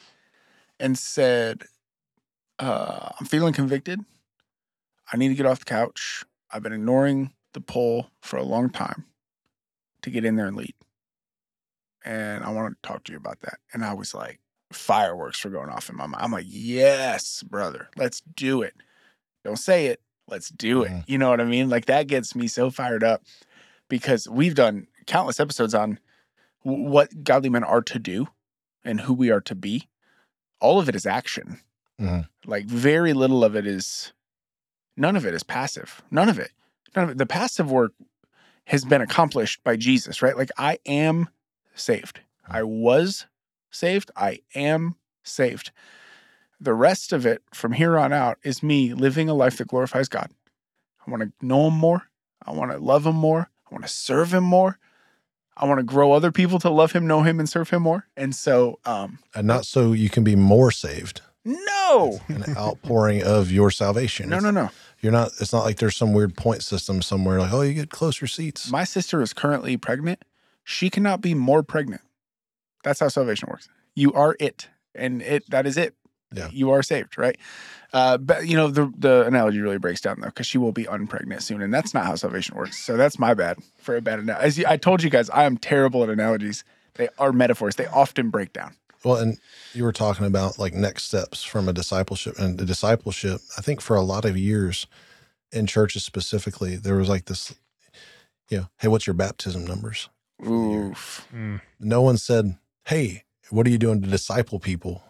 [0.79, 1.63] and said,
[2.59, 3.99] uh, I'm feeling convicted.
[5.11, 6.23] I need to get off the couch.
[6.51, 9.05] I've been ignoring the pull for a long time
[10.01, 10.73] to get in there and lead.
[12.03, 13.57] And I want to talk to you about that.
[13.73, 14.39] And I was like,
[14.71, 16.23] fireworks were going off in my mind.
[16.23, 18.75] I'm like, yes, brother, let's do it.
[19.43, 20.01] Don't say it.
[20.27, 20.91] Let's do it.
[20.91, 21.03] Mhm.
[21.07, 21.69] You know what I mean?
[21.69, 23.23] Like that gets me so fired up
[23.89, 25.99] because we've done countless episodes on
[26.63, 28.27] w- what godly men are to do
[28.83, 29.87] and who we are to be.
[30.59, 31.61] All of it is action.
[32.01, 32.27] Mhm.
[32.45, 34.13] Like very little of it is,
[34.97, 36.01] none of it is passive.
[36.11, 36.51] None of it.
[36.95, 37.17] None of it.
[37.17, 37.93] The passive work
[38.65, 40.37] has been accomplished by Jesus, right?
[40.37, 41.29] Like I am
[41.75, 42.21] saved.
[42.47, 43.25] I was
[43.71, 44.11] saved.
[44.15, 45.71] I am saved.
[46.59, 50.07] The rest of it from here on out is me living a life that glorifies
[50.07, 50.31] God.
[51.05, 52.03] I want to know Him more.
[52.45, 53.49] I want to love Him more.
[53.69, 54.79] I want to serve Him more.
[55.57, 58.07] I want to grow other people to love Him, know Him, and serve Him more.
[58.17, 61.21] And so, um, And not so you can be more saved.
[61.45, 64.29] No, an outpouring of your salvation.
[64.29, 64.69] no, no, no.
[65.01, 65.31] You're not.
[65.39, 67.39] It's not like there's some weird point system somewhere.
[67.39, 68.71] Like, oh, you get closer seats.
[68.71, 70.25] My sister is currently pregnant.
[70.63, 72.01] She cannot be more pregnant.
[72.83, 73.69] That's how salvation works.
[73.93, 75.95] You are it, and it that is it.
[76.33, 76.49] Yeah.
[76.51, 77.37] You are saved, right?
[77.93, 80.85] Uh, but you know the the analogy really breaks down though, because she will be
[80.85, 82.83] unpregnant soon, and that's not how salvation works.
[82.83, 84.45] So that's my bad for a bad analogy.
[84.45, 86.63] As you, I told you guys, I am terrible at analogies.
[86.95, 87.75] They are metaphors.
[87.75, 88.73] They often break down.
[89.05, 89.37] Well, and
[89.73, 93.39] you were talking about like next steps from a discipleship, and the discipleship.
[93.57, 94.87] I think for a lot of years,
[95.51, 97.53] in churches specifically, there was like this.
[98.49, 100.09] You know, hey, what's your baptism numbers?
[100.45, 101.27] Oof.
[101.33, 101.61] Mm.
[101.79, 105.03] No one said, hey, what are you doing to disciple people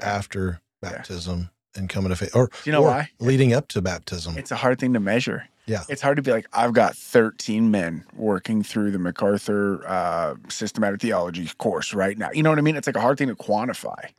[0.00, 0.90] after Yeah.
[0.90, 3.10] baptism and coming to faith, or Do you know or why?
[3.18, 4.36] leading up to baptism?
[4.38, 5.48] It's a hard thing to measure.
[5.68, 5.84] Yeah.
[5.88, 11.00] It's hard to be like, I've got 13 men working through the MacArthur uh, systematic
[11.00, 12.30] theology course right now.
[12.32, 12.76] You know what I mean?
[12.76, 14.10] It's like a hard thing to quantify.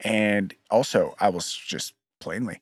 [0.00, 2.60] And also, I was just plainly,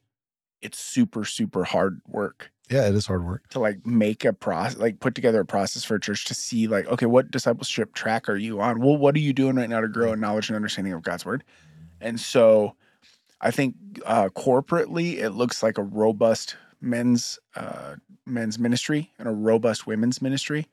[0.62, 3.48] it's super, super hard work yeah, it is hard work.
[3.48, 6.68] to like make a process, like put together a process for a church to see,
[6.68, 8.80] like, okay, what discipleship track are you on?
[8.80, 11.26] Well, what are you doing right now to grow in knowledge and understanding of God's
[11.26, 11.42] word?
[12.00, 12.76] And so
[13.40, 13.74] I think
[14.06, 20.20] uh, corporately, it looks like a robust men's uh, men's ministry and a robust women's
[20.22, 20.66] ministry.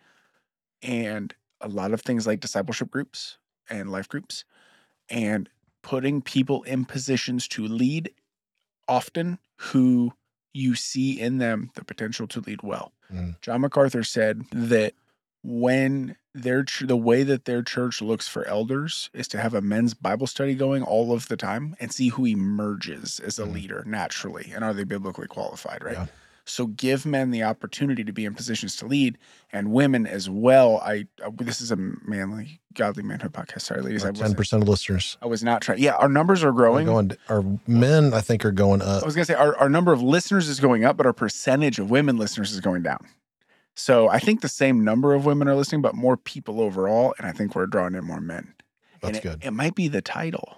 [0.83, 4.45] and a lot of things like discipleship groups and life groups
[5.09, 5.49] and
[5.81, 8.11] putting people in positions to lead
[8.87, 10.13] often who
[10.53, 12.91] you see in them the potential to lead well.
[13.11, 13.41] Mm.
[13.41, 14.93] John MacArthur said that
[15.43, 19.61] when their ch- the way that their church looks for elders is to have a
[19.61, 23.53] men's Bible study going all of the time and see who emerges as a Mhm.
[23.53, 25.95] leader naturally and are they biblically qualified, right?
[25.97, 26.05] Yeah.
[26.49, 29.17] So give men the opportunity to be in positions to lead,
[29.51, 30.77] and women as well.
[30.77, 33.61] I uh, this is a manly, godly manhood podcast.
[33.61, 35.79] Sorry, ladies, I Ten percent of listeners I was not trying.
[35.79, 36.85] Yeah, our numbers are growing.
[36.85, 37.11] going.
[37.29, 39.03] Our men, I think, are going up.
[39.03, 41.79] I was gonna say our, our number of listeners is going up, but our percentage
[41.79, 43.05] of women listeners is going down.
[43.75, 47.27] So I think the same number of women are listening, but more people overall, and
[47.27, 48.53] I think we're drawing in more men.
[49.01, 49.43] That's it, good.
[49.43, 50.57] It might be the title.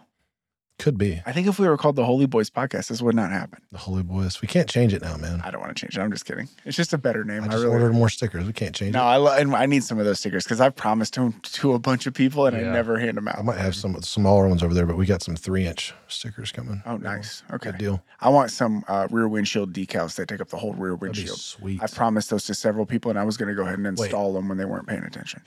[0.79, 3.31] Could be I think if we were called the Holy Boys Podcast, this would not
[3.31, 3.61] happen.
[3.71, 4.41] the Holy Boys.
[4.41, 5.41] We can't change it now, man.
[5.43, 6.01] I don't want to change it.
[6.01, 6.47] I'm just kidding.
[6.63, 7.43] It's just a better name.
[7.43, 8.45] I I, just really ordered more stickers.
[8.45, 9.01] We can't change no.
[9.01, 9.03] it.
[9.03, 11.73] No, I lo- and I need some of those stickers because I've promised them to
[11.73, 13.37] a bunch of people and I never hand them out.
[13.37, 16.53] I might have some smaller ones over there, but we got some three inch stickers
[16.53, 16.81] coming.
[16.85, 17.43] Oh, nice.
[17.51, 17.71] Okay.
[17.71, 18.03] Good deal.
[18.21, 21.05] I want some uh, rear windshield decals that take up the whole rear That'd be
[21.07, 21.39] windshield.
[21.39, 21.83] sweet.
[21.83, 24.31] I promised those to several people, and I was going to go ahead and install
[24.31, 25.41] them when they weren't paying attention.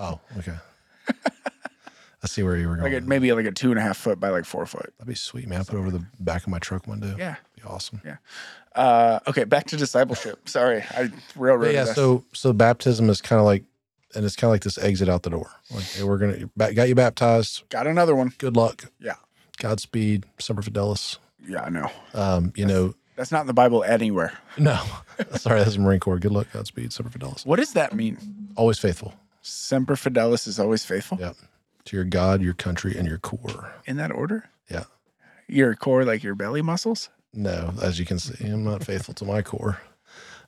[0.00, 0.54] oh, okay.
[2.22, 2.92] I see where you were going.
[2.92, 4.92] Like a, maybe like a two and a half foot by like four foot.
[4.98, 5.60] That'd be sweet, man.
[5.60, 7.14] I put it over the back of my truck one day.
[7.18, 7.36] Yeah.
[7.56, 8.00] Be awesome.
[8.74, 10.48] Uh, okay, back to discipleship.
[10.48, 11.74] Sorry, I railroaded.
[11.74, 13.64] Yeah, so so baptism is kind of like,
[14.14, 15.50] and it's kind of like this exit out the door.
[15.70, 17.68] Like, hey, we're gonna got you baptized.
[17.68, 18.32] got another one.
[18.38, 18.84] Good luck.
[19.00, 19.14] Yeah.
[19.58, 20.24] Godspeed.
[20.38, 21.18] Semper Fidelis.
[21.46, 21.90] Yeah, I know.
[22.14, 24.32] Um, you know, That's not in the Bible anywhere.
[24.58, 24.80] no,
[25.36, 26.18] sorry, that's Marine Corps.
[26.18, 26.46] Good luck.
[26.52, 26.92] Godspeed.
[26.92, 27.44] Semper Fidelis.
[27.44, 28.52] What does that mean?
[28.56, 29.12] Always faithful.
[29.42, 31.18] Semper Fidelis is always faithful.
[31.20, 31.32] Yeah.
[31.86, 33.72] To your God, your country, and your core.
[33.86, 34.48] In that order.
[34.70, 34.84] Yeah.
[35.48, 37.10] Your core, like your belly muscles.
[37.34, 39.80] No, as you can see, I'm not faithful to my core.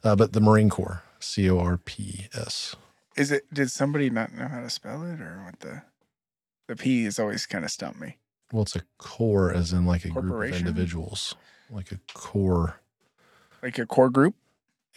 [0.02, 2.76] Uh, but the Marine Corps, C O R P S.
[3.16, 3.52] Is it?
[3.52, 5.82] Did somebody not know how to spell it, or what the?
[6.68, 8.18] The P is always kind of stumped me.
[8.52, 11.34] Well, it's a core, as in like a group of individuals,
[11.70, 12.80] like a core.
[13.62, 14.34] Like a core group.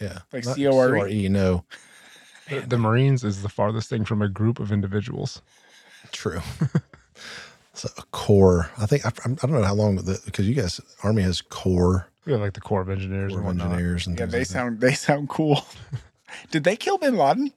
[0.00, 0.92] Yeah, Like Not C-O-R-E?
[0.92, 1.64] C-O-R-E, No,
[2.48, 5.42] The, the Marines is the farthest thing from a group of individuals.
[6.12, 6.40] True.
[7.74, 8.70] so a core.
[8.78, 12.08] I think I, I don't know how long the because you guys Army has core,
[12.24, 13.72] We have like the Corps of Engineers core and of whatnot.
[13.72, 14.52] engineers and Yeah, they like that.
[14.52, 15.64] sound they sound cool.
[16.50, 17.52] Did they kill Bin Laden?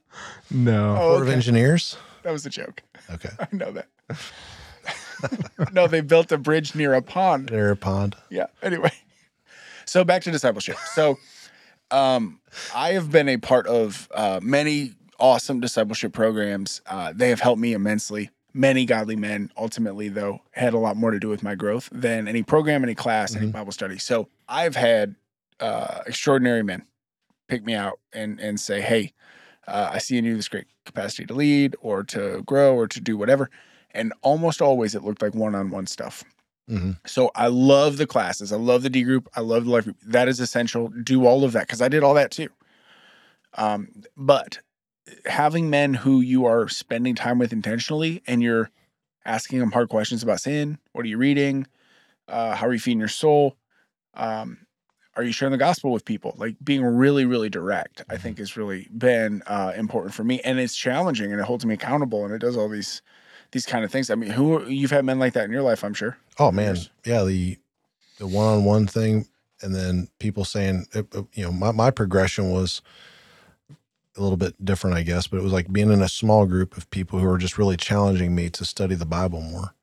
[0.50, 0.96] No.
[0.96, 1.96] Oh, Corps of engineers.
[2.22, 2.82] That was a joke.
[3.10, 3.88] Okay, I know that.
[5.72, 7.48] no, they built a bridge near a pond.
[7.48, 8.16] they're a pond.
[8.30, 8.46] Yeah.
[8.62, 8.92] Anyway,
[9.86, 10.76] so back to discipleship.
[10.94, 11.18] So,
[11.90, 12.40] um,
[12.74, 16.80] I have been a part of uh, many awesome discipleship programs.
[16.86, 18.30] Uh, they have helped me immensely.
[18.54, 22.28] Many godly men, ultimately, though, had a lot more to do with my growth than
[22.28, 23.52] any program, any class, any Mhm.
[23.52, 23.98] Bible study.
[23.98, 25.14] So, I've had
[25.60, 26.84] uh, extraordinary men
[27.48, 29.12] pick me out and and say, "Hey,
[29.68, 33.00] uh, I see in you this great capacity to lead, or to grow, or to
[33.00, 33.48] do whatever."
[33.92, 36.24] And almost always, it looked like one-on-one stuff.
[36.68, 38.52] hmm So I love the classes.
[38.52, 39.28] I love the D group.
[39.36, 39.98] I love the life group.
[40.04, 40.88] That is essential.
[40.88, 42.48] Do all of that because I did all that too.
[43.54, 44.58] Um, but
[45.26, 48.70] having men who you are spending time with intentionally and you're
[49.24, 50.78] asking them hard questions about sin.
[50.92, 51.66] What are you reading?
[52.28, 53.56] Uh, how are you feeding your soul?
[54.14, 54.66] Um,
[55.14, 56.34] are you sharing the gospel with people?
[56.38, 60.40] Like being really, really direct, I think has really been uh, important for me.
[60.40, 63.02] And it's challenging and it holds me accountable and it does all these
[63.50, 64.08] these kind of things.
[64.08, 66.16] I mean, who you've had men like that in your life, I'm sure.
[66.38, 67.58] Oh man, yeah the
[68.18, 69.26] the one on one thing,
[69.60, 72.80] and then people saying, uh, uh, you know, my my progression was
[74.16, 76.76] a little bit different, I guess, but it was like being in a small group
[76.76, 79.74] of people who were just really challenging me to study the Bible more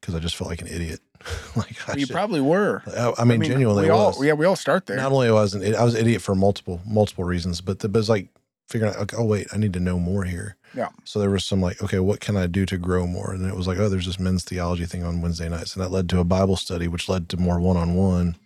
[0.00, 1.00] because I just felt like an idiot.
[1.56, 2.82] like I, you should- probably were.
[2.96, 4.24] I, I mean, genuinely we all was.
[4.24, 4.96] yeah, we all start there.
[4.96, 7.98] Not only was an I was an idiot for multiple multiple reasons, but the, but
[8.00, 8.28] it's like
[8.68, 10.56] figuring out, like, oh wait, I need to know more here.
[10.74, 10.88] Yeah.
[11.04, 13.32] So there was some like, okay, what can I do to grow more?
[13.32, 15.90] And it was like, oh, there's this men's theology thing on Wednesday nights, and that
[15.90, 18.36] led to a Bible study, which led to more one on one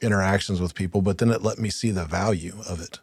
[0.00, 1.00] interactions with people.
[1.02, 3.00] But then it let me see the value of it.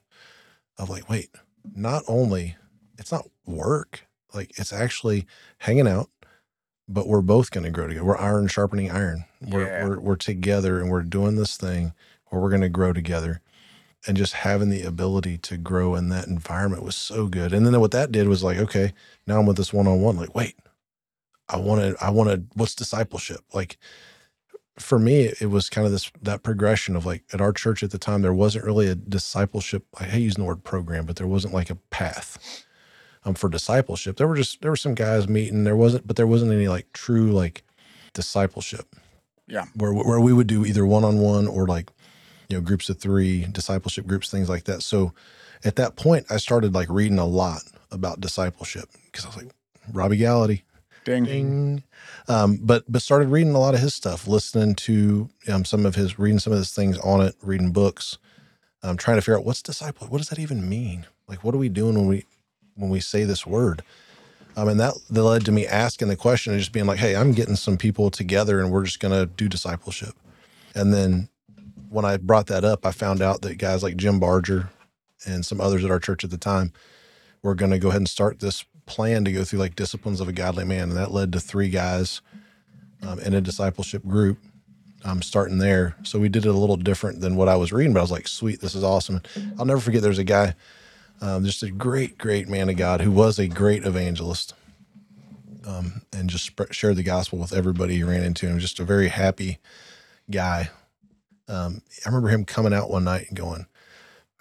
[0.80, 1.30] Of like, wait,
[1.76, 2.58] not only
[2.98, 5.28] it's not work, like it's actually
[5.60, 6.10] hanging out,
[6.88, 8.06] but we're both going to grow together.
[8.06, 9.26] We're iron sharpening iron.
[9.42, 9.86] We're, Yeah.
[9.88, 11.94] we're we're together and we're doing this thing
[12.28, 13.42] where we're going to grow together.
[14.08, 17.54] And just having the ability to grow in that environment was so good.
[17.54, 18.94] And then what that did was like, okay,
[19.28, 20.18] now I'm with this one on one.
[20.18, 20.56] Like, wait,
[21.50, 22.44] I want to, I want to.
[22.56, 23.42] What's discipleship?
[23.54, 23.78] Like,
[24.78, 27.92] for me, it was kind of this that progression of like at our church at
[27.92, 29.86] the time, there wasn't really a discipleship.
[30.00, 32.66] I hate using the word program, but there wasn't like a path
[33.26, 34.18] um, for discipleship.
[34.18, 35.64] There were just there were some guys meeting.
[35.64, 37.64] There wasn't, but there wasn't any like true like
[38.14, 38.96] discipleship.
[39.48, 39.66] Yeah.
[39.74, 41.90] where where we would do either one on one or like
[42.50, 44.84] you know groups of three, discipleship groups, things like that.
[44.84, 45.14] So
[45.66, 49.52] at that point, I started like reading a lot about discipleship because I was like,
[49.92, 50.62] Robby Gallaty,
[51.18, 51.24] Ding.
[51.26, 51.84] ding.
[52.28, 55.96] Um, but but started reading a lot of his stuff, listening to um, some of
[55.96, 58.18] his, reading some of his things on it, reading books,
[58.84, 60.08] um, trying to figure out what's disciple.
[60.08, 61.06] What does that even mean?
[61.28, 62.26] Like, what are we doing when we
[62.76, 63.84] when we say this word?
[64.56, 67.16] Um, and that, that led to me asking the question and just being like, hey,
[67.16, 70.16] I'm getting some people together and we're just going to do discipleship.
[70.76, 71.30] And then
[71.90, 74.70] when I brought that up, I found out that guys like Jim Barger
[75.26, 76.74] and some others at our church at the time
[77.42, 80.28] were going to go ahead and start this plan to go through like disciplines of
[80.28, 80.90] a godly man.
[80.90, 82.22] And that led to three guys
[83.08, 84.40] um, in a discipleship group
[85.06, 85.96] um, starting there.
[86.04, 88.12] So we did it a little different than what I was reading, but I was
[88.12, 89.22] like, sweet, this is awesome.
[89.58, 90.56] I'll never forget there's a guy,
[91.22, 94.54] um, just a great, great man of God who was a great evangelist
[95.66, 98.48] um, and just shared the gospel with everybody he ran into.
[98.48, 99.60] And just a very happy
[100.30, 100.72] guy.
[101.48, 103.68] Um, I remember him coming out one night and going,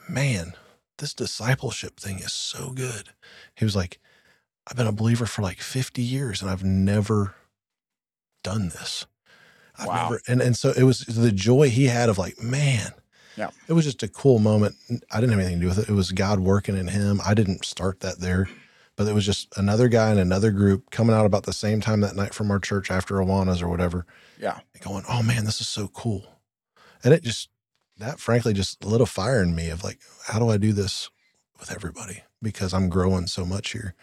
[0.09, 0.55] man,
[0.99, 3.11] this discipleship thing is so good.
[3.55, 4.01] He was like,
[4.69, 7.35] I've been a believer for like 50 years and I've never
[8.45, 9.07] done this.
[9.79, 10.03] I've Wow.
[10.05, 12.93] never, and, and so it was the joy he had of like, man,
[13.37, 13.51] Yeah.
[13.69, 14.75] it was just a cool moment.
[15.11, 15.89] I didn't have anything to do with it.
[15.89, 17.21] It was God working in him.
[17.25, 18.49] I didn't start that there,
[18.97, 22.01] but it was just another guy in another group coming out about the same time
[22.01, 24.05] that night from our church after Awanas or whatever
[24.39, 24.61] Yeah.
[24.75, 26.25] and going, oh man, this is so cool.
[27.05, 27.49] And it just,
[27.99, 31.09] that frankly just lit a fire in me of like, how do I do this
[31.59, 32.23] with everybody?
[32.43, 33.95] Because I'm growing so much here.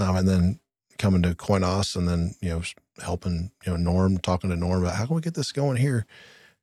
[0.00, 0.60] Um, and then
[0.98, 2.62] coming to Coinos and then, you know,
[3.02, 6.06] helping, you know, Norm, talking to Norm about how can we get this going here?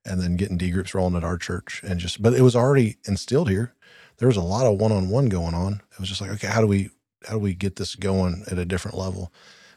[0.05, 2.97] And then getting D groups rolling at our church and just, but it was already
[3.07, 3.73] instilled here.
[4.17, 5.81] There was a lot of one on one going on.
[5.91, 6.89] It was just like, okay, how do we,
[7.27, 9.33] how do we get this going at a different level?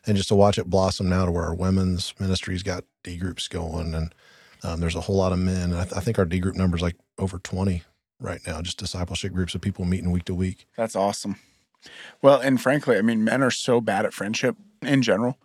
[0.07, 3.49] And just to watch it blossom now to where our women's ministries got D groups
[3.49, 4.15] going and
[4.63, 5.71] um, there's a whole lot of men.
[5.73, 7.83] And I, th- I think our D group number is like over 20
[8.21, 10.67] right now, just discipleship groups of people meeting week to week.
[10.77, 11.37] That's awesome.
[12.23, 15.39] Well, and frankly, I mean, men are so bad at friendship in general.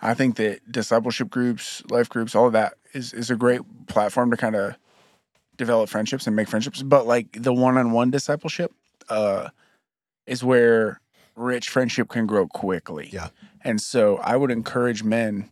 [0.00, 4.30] I think that discipleship groups, life groups, all of that is is a great platform
[4.30, 4.76] to kind of
[5.56, 6.82] develop friendships and make friendships.
[6.82, 8.72] But like the one-on-one discipleship,
[9.08, 9.48] uh,
[10.26, 11.00] is where
[11.34, 13.08] rich friendship can grow quickly.
[13.12, 13.28] Yeah.
[13.62, 15.50] And so I would encourage men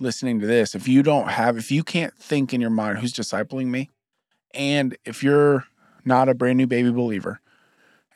[0.00, 3.12] listening to this, if you don't have, if you can't think in your mind who's
[3.12, 3.90] discipling me,
[4.52, 5.64] and if you're
[6.04, 7.40] not a brand new baby believer,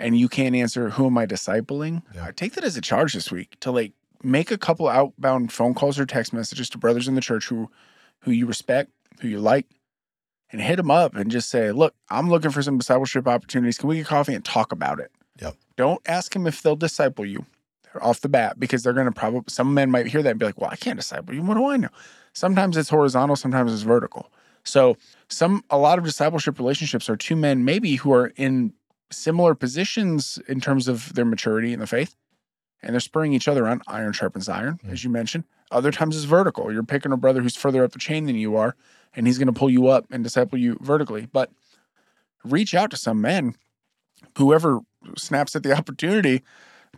[0.00, 2.26] and you can't answer who am I discipling, Yeah.
[2.26, 5.74] I take that as a charge this week to like make a couple outbound phone
[5.74, 7.70] calls or text messages to brothers in the church who
[8.20, 9.66] who you respect, who you like,
[10.52, 13.78] and hit them up and just say, "Look, I'm looking for some discipleship opportunities.
[13.78, 15.10] Can we get coffee and talk about it?"
[15.40, 15.56] Yep.
[15.76, 17.46] Don't ask them if they'll disciple you
[18.02, 20.46] off the bat because they're going to probably some men might hear that and be
[20.46, 21.42] like, "Well, I can't disciple you.
[21.42, 21.88] What do I know?"
[22.32, 24.30] Sometimes it's horizontal, sometimes it's vertical.
[24.62, 24.96] So,
[25.28, 28.74] some a lot of discipleship relationships are two men maybe who are in
[29.11, 32.16] similar positions in terms of their maturity in the faith,
[32.83, 33.83] and they're spurring each other on.
[33.87, 34.92] Iron sharpens iron, Mm.
[34.92, 35.44] as you mentioned.
[35.70, 36.73] Other times it's vertical.
[36.73, 38.75] You're picking a brother who's further up the chain than you are,
[39.14, 41.27] and he's going to pull you up and disciple you vertically.
[41.33, 41.51] But
[42.44, 43.55] reach out to some men,
[44.37, 44.81] whoever
[45.16, 46.42] snaps at the opportunity,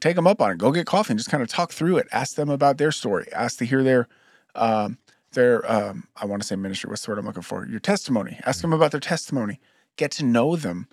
[0.01, 0.59] take them up on it.
[0.59, 2.09] Go get coffee and just kind of talk through it.
[2.13, 3.27] Ask them about their story.
[3.33, 4.09] Ask to hear their
[4.55, 4.99] um,
[5.33, 6.89] their um, I want to say ministry.
[6.91, 7.67] What's the word I'm looking for?
[7.67, 8.39] Your testimony.
[8.45, 9.61] Ask them about their testimony.
[9.97, 10.89] Get to know them.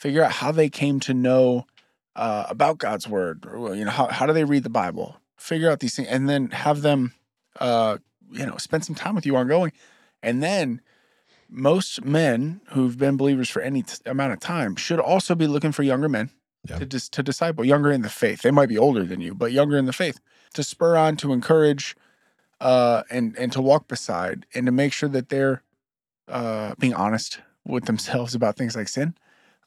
[0.00, 1.66] Figure out how they came to know
[2.16, 3.44] uh, about God's word.
[3.46, 5.16] Or, you know, how how do they read the Bible?
[5.36, 7.12] Figure out these things, and then have them,
[7.60, 7.98] uh,
[8.32, 9.72] you know, spend some time with you ongoing.
[10.22, 10.80] And then,
[11.50, 15.72] most men who've been believers for any t- amount of time should also be looking
[15.72, 16.30] for younger men
[16.66, 16.78] Yeah.
[16.78, 18.40] to dis- to disciple, younger in the faith.
[18.40, 20.18] They might be older than you, but younger in the faith,
[20.54, 21.94] to spur on, to encourage,
[22.58, 25.62] uh, and and to walk beside, and to make sure that they're
[26.28, 29.14] uh, being honest with themselves about things like sin,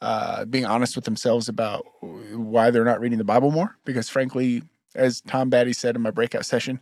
[0.02, 3.78] uh, being honest with themselves about why they're not reading the Bible more.
[3.86, 4.64] Because frankly,
[4.96, 6.80] as Tom Batty said in my breakout session,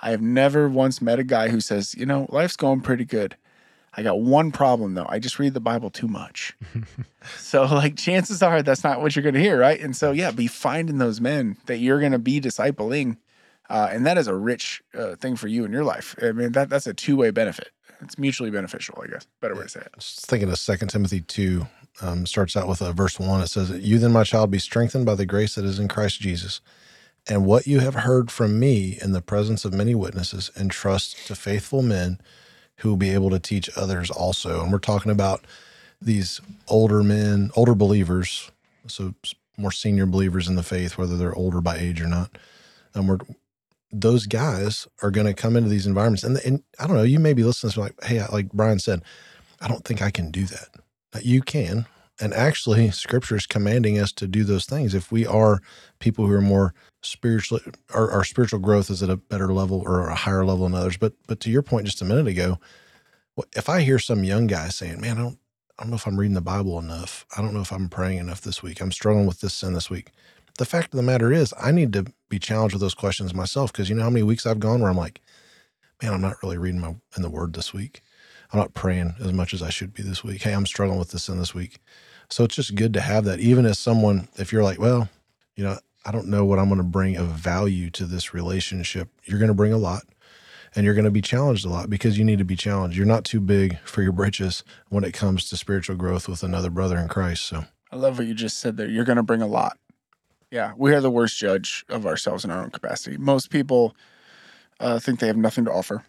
[0.00, 3.36] I have never once met a guy who says, you know, life's going pretty good.
[3.96, 5.06] I got one problem though.
[5.08, 6.54] I just read the Bible too much.
[7.38, 9.80] so, like, chances are that's not what you're going to hear, right?
[9.80, 13.16] And so, yeah, be finding those men that you're going to be discipling,
[13.70, 16.14] uh, and that is a rich uh, thing for you in your life.
[16.22, 17.70] I mean, that that's a two way benefit.
[18.02, 19.26] It's mutually beneficial, I guess.
[19.40, 19.88] Better way to say it.
[19.94, 21.66] I Just thinking of Second Timothy 2,
[22.00, 23.40] um, starts out with a verse 1.
[23.40, 26.20] It says, You then, my child, be strengthened by the grace that is in Christ
[26.20, 26.60] Jesus.
[27.28, 31.34] And what you have heard from me in the presence of many witnesses, entrust to
[31.34, 32.20] faithful men
[32.78, 34.62] who will be able to teach others also.
[34.62, 35.44] And we're talking about
[36.00, 38.50] these older men, older believers,
[38.86, 39.14] so
[39.56, 42.38] more senior believers in the faith, whether they're older by age or not.
[42.94, 43.18] And we're
[43.92, 47.02] those guys are going to come into these environments, and, and I don't know.
[47.02, 49.02] You may be listening to like, hey, like Brian said,
[49.60, 50.68] I don't think I can do that.
[51.22, 51.86] You can.
[52.20, 54.94] and actually, Scripture is commanding us to do those things.
[54.94, 55.60] If we are
[56.00, 57.62] people who are more spiritually,
[57.94, 60.96] our, our spiritual growth is at a better level or a higher level than others.
[60.96, 62.58] But but to your point just a minute ago,
[63.56, 65.38] if I hear some young guy saying, "Man, I don't,
[65.78, 67.26] I don't know if I'm reading the Bible enough.
[67.36, 68.80] I don't know if I'm praying enough this week.
[68.80, 70.12] I'm struggling with this sin this week."
[70.58, 73.72] The fact of the matter is, I need to be challenged with those questions myself
[73.72, 75.22] because you know how many weeks I've gone where I'm like,
[76.02, 78.02] "Man, I'm not really reading my in the Word this week.
[78.52, 80.42] I'm not praying as much as I should be this week.
[80.42, 81.80] Hey, I'm struggling with this sin this week."
[82.28, 85.08] So it's just good to have that, even as someone, if you're like, well,
[85.54, 89.08] you know, I don't know what I'm going to bring of value to this relationship.
[89.24, 90.04] You're going to bring a lot
[90.74, 92.96] and you're going to be challenged a lot because you need to be challenged.
[92.96, 96.70] You're not too big for your britches when it comes to spiritual growth with another
[96.70, 97.44] brother in Christ.
[97.44, 98.88] So, I love what you just said there.
[98.88, 99.78] You're going to bring a lot.
[100.50, 103.16] Yeah, we are the worst judge of ourselves in our own capacity.
[103.16, 103.96] Most people
[104.78, 106.04] uh, think they have nothing to offer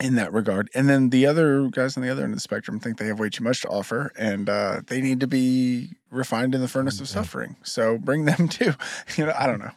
[0.00, 0.68] in that regard.
[0.74, 3.18] And then the other guys on the other end of the spectrum think they have
[3.18, 7.00] way too much to offer and uh, they need to be refined in the furnace
[7.00, 7.10] of Mhm.
[7.10, 7.56] suffering.
[7.64, 8.74] So bring them too.
[9.16, 9.72] You know, I don't know.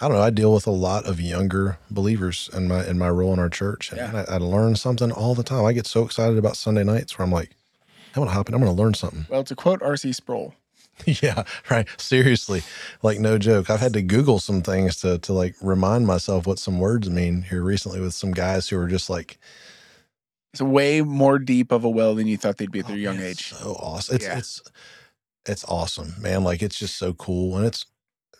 [0.00, 0.22] I don't know.
[0.22, 3.48] I deal with a lot of younger believers in my in my role in our
[3.50, 4.24] church, and Yeah.
[4.28, 5.64] I, I learn something all the time.
[5.64, 7.50] I get so excited about Sunday nights where I'm like,
[8.14, 8.54] I'm gonna hop in.
[8.54, 9.26] I'm gonna learn something.
[9.28, 10.12] Well, to quote R.C.
[10.12, 10.54] Sproul,
[11.22, 11.86] yeah, right.
[11.98, 12.62] Seriously,
[13.02, 13.70] like no joke.
[13.70, 17.42] I've had to Google some things to to like remind myself what some words mean
[17.42, 19.38] here recently with some guys who are just like
[20.52, 22.98] it's way more deep of a well than you thought they'd be at their oh,
[22.98, 23.52] young man, age.
[23.52, 24.16] So awesome.
[24.16, 24.38] It's Yeah.
[24.38, 24.62] it's
[25.46, 26.44] it's awesome, man.
[26.44, 27.86] Like it's just so cool, and it's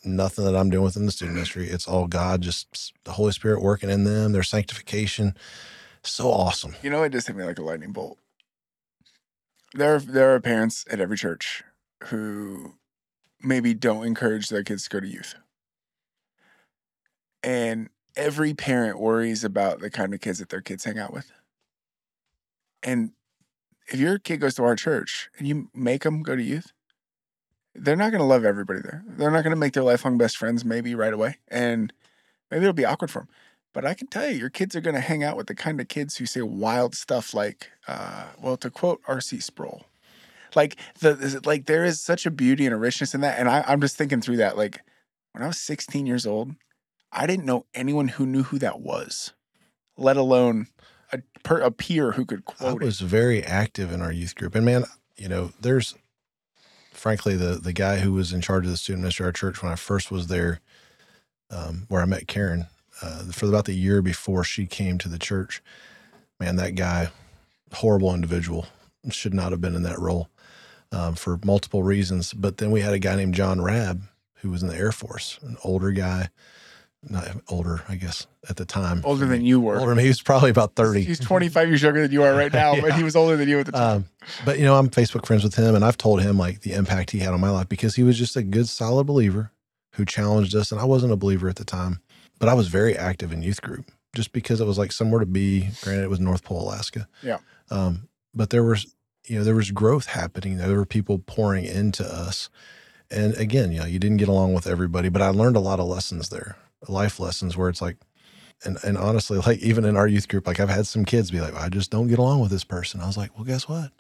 [0.05, 1.69] nothing that I'm doing within the student ministry.
[1.69, 5.35] It's all God, just the Holy Spirit working in them, their sanctification.
[6.03, 6.75] So awesome.
[6.83, 8.19] You know, it just hit me like a lightning bolt.
[9.75, 11.63] There, are, there are parents at every church
[12.05, 12.75] who
[13.43, 15.35] maybe don't encourage their kids to go to youth,
[17.43, 21.31] and every parent worries about the kind of kids that their kids hang out with.
[22.83, 23.13] And
[23.87, 26.73] if your kid goes to our church and you make them go to youth,
[27.75, 29.05] they're not going to love everybody there.
[29.07, 31.93] They're not going to make their lifelong best friends maybe right away, and
[32.51, 33.29] maybe it'll be awkward for them.
[33.73, 35.81] But I can tell you, your kids are going to hang out with the kind
[35.81, 39.39] of kids who say wild stuff like, uh, well, to quote R.C.
[39.41, 39.85] Sproul,
[40.55, 43.39] like the it- like there is such a beauty and a richness in that.
[43.39, 44.57] And I, I'm just thinking through that.
[44.57, 44.81] Like
[45.33, 46.55] when I was 16 years old,
[47.13, 49.33] I didn't know anyone who knew who that was,
[49.97, 50.69] let alone
[51.13, 52.87] a, per, a peer who could I quote it.
[52.87, 54.85] was very active in our youth group, and man,
[55.17, 55.95] you know, there's
[56.93, 59.63] frankly the the guy who was in charge of the student ministry at our church
[59.63, 60.61] when I first was there,
[61.51, 62.67] um, where I met Karen
[63.03, 65.63] uh, for about the year before she came to the church.
[66.41, 67.11] Man, that guy,
[67.73, 68.67] horrible individual,
[69.11, 70.29] should not have been in that role
[70.93, 72.33] um, for multiple reasons.
[72.33, 74.03] But then we had a guy named John Rabb
[74.37, 76.29] who was in the Air Force, an older guy,
[77.03, 79.03] not older, I guess, at the time.
[79.05, 79.79] Older than you were.
[79.79, 80.03] Older than me.
[80.05, 81.03] He was probably about 30.
[81.03, 83.59] He's 25 years younger than you are right now, but he was older than you
[83.61, 83.97] at the time.
[83.97, 84.05] Um,
[84.45, 87.11] but you know, I'm Facebook friends with him, and I've told him like the impact
[87.11, 89.53] he had on my life because he was just a good, solid believer
[89.95, 90.71] who challenged us.
[90.73, 92.01] And I wasn't a believer at the time,
[92.39, 95.27] but I was very active in youth group just because it was like somewhere to
[95.27, 95.69] be.
[95.83, 97.09] Granted, it was North Pole, Alaska.
[97.23, 97.39] Yeah.
[97.71, 98.95] Um, but there was,
[99.29, 100.57] you know, there was growth happening.
[100.57, 102.49] There were people pouring into us,
[103.11, 105.81] and again, you know, you didn't get along with everybody, but I learned a lot
[105.81, 106.57] of lessons there,
[106.89, 107.97] life lessons where it's like.
[108.65, 111.41] And, and honestly, like even in our youth group, like I've had some kids be
[111.41, 113.01] like, I just don't get along with this person.
[113.01, 113.93] I was like, well, guess what?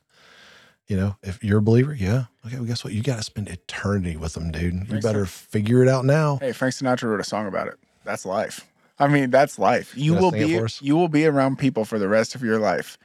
[0.88, 2.24] You know, if you're a believer, yeah.
[2.44, 2.92] Okay, well, guess what?
[2.92, 4.90] You got to spend eternity with them, dude.
[4.90, 6.38] You better figure it out now.
[6.38, 7.78] Hey, Frank Sinatra wrote a song about it.
[8.02, 8.66] That's life.
[8.98, 9.96] I mean, that's life.
[9.96, 12.98] You gonna will be you will be around people for the rest of your life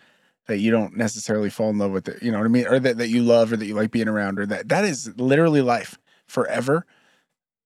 [0.48, 2.08] that you don't necessarily fall in love with.
[2.08, 2.68] It, you know what I mean?
[2.68, 5.12] Or that, that you love or that you like being around or that that is
[5.18, 6.86] literally life forever.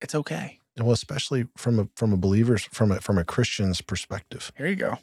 [0.01, 0.59] It's okay.
[0.75, 4.67] And well, especially from a from a believer's from a from a Christian's perspective, Here
[4.67, 4.99] you go.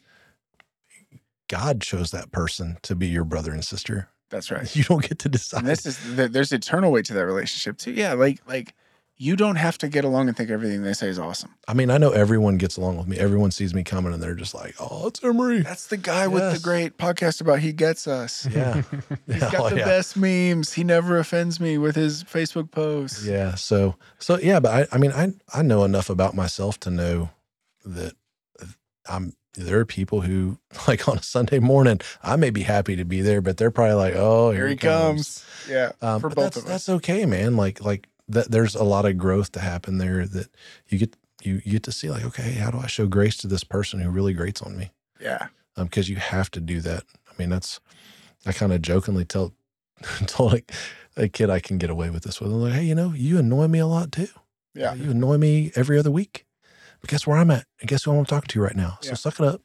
[1.48, 4.08] God chose that person to be your brother and sister.
[4.30, 4.74] That's right.
[4.76, 5.58] You don't get to decide.
[5.60, 7.92] And this is there's eternal weight to that relationship too.
[7.92, 8.74] Yeah, like like
[9.16, 11.54] you don't have to get along and think everything they say is awesome.
[11.68, 13.16] I mean, I know everyone gets along with me.
[13.16, 16.52] Everyone sees me coming, and they're just like, "Oh, it's Emery." That's the guy with
[16.52, 18.46] the great podcast about he gets us.
[18.50, 18.82] Yeah,
[19.26, 19.84] He's Yeah, got oh, the yeah.
[19.84, 20.72] best memes.
[20.72, 23.24] He never offends me with his Facebook posts.
[23.24, 23.54] Yeah.
[23.54, 27.30] So so yeah, but I I mean I I know enough about myself to know
[27.84, 28.14] that
[29.08, 30.58] I'm there are people who
[30.88, 33.94] like on a Sunday morning, I may be happy to be there, but they're probably
[33.94, 35.44] like, oh, here, Here he comes.
[35.70, 35.92] Yeah.
[36.02, 36.68] Um, for both that's, of us.
[36.68, 37.56] that's okay, man.
[37.56, 40.48] Like like that there's a lot of growth to happen there that
[40.88, 43.46] you get you, you get to see like, okay, how do I show grace to
[43.46, 44.90] this person who really grates on me?
[45.20, 45.48] Yeah.
[45.76, 47.02] um, because you have to do that.
[47.28, 47.80] I mean, that's
[48.46, 49.52] I kind of jokingly tell
[50.26, 50.72] told like
[51.16, 52.50] a kid I can get away with this with.
[52.50, 54.28] I'm like, hey, you know, you annoy me a lot too.
[54.74, 54.94] Yeah.
[54.94, 56.46] you annoy me every other week.
[57.00, 58.96] But guess where I'm at, and guess who I'm talking to right now.
[59.02, 59.14] So Yeah.
[59.16, 59.60] suck it up,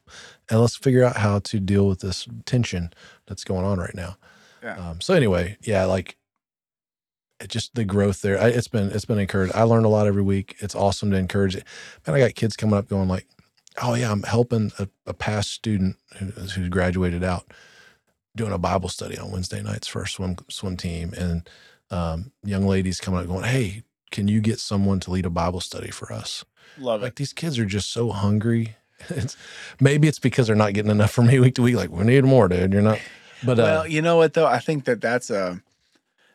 [0.50, 2.92] and let's figure out how to deal with this tension
[3.26, 4.18] that's going on right now.
[4.62, 4.76] Yeah.
[4.90, 6.16] Um, so anyway, yeah, like
[7.48, 8.40] just the growth there.
[8.40, 9.54] I, it's been it's been encouraged.
[9.54, 10.56] I learn a lot every week.
[10.58, 11.64] It's awesome to encourage it.
[12.06, 13.26] Man, I got kids coming up going like,
[13.82, 17.52] "Oh yeah, I'm helping a, a past student who, who graduated out
[18.36, 21.48] doing a Bible study on Wednesday nights for a swim swim team, and
[21.90, 25.60] um, young ladies coming up going, "Hey, can you get someone to lead a Bible
[25.60, 26.44] study for us?"
[26.78, 27.04] Love Like it.
[27.06, 28.76] Like these kids are just so hungry.
[29.08, 29.34] It's,
[29.80, 31.74] maybe it's because they're not getting enough from me week to week.
[31.74, 32.74] Like we need more, dude.
[32.74, 32.98] You're not.
[33.42, 34.46] But uh, Well, you know what though?
[34.46, 35.62] I think that that's a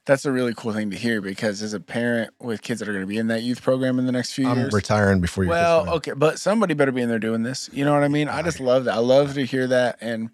[0.06, 2.92] that's a really cool thing to hear because as a parent with kids that are
[2.94, 4.52] going to be in that youth program in the next few years.
[4.54, 4.74] I'm years.
[4.74, 5.50] retiring before you.
[5.50, 7.70] Well, okay, but somebody better be in there doing this.
[7.74, 8.30] You know what I mean?
[8.30, 8.94] I just love that.
[8.94, 9.98] I love to hear that.
[10.02, 10.30] And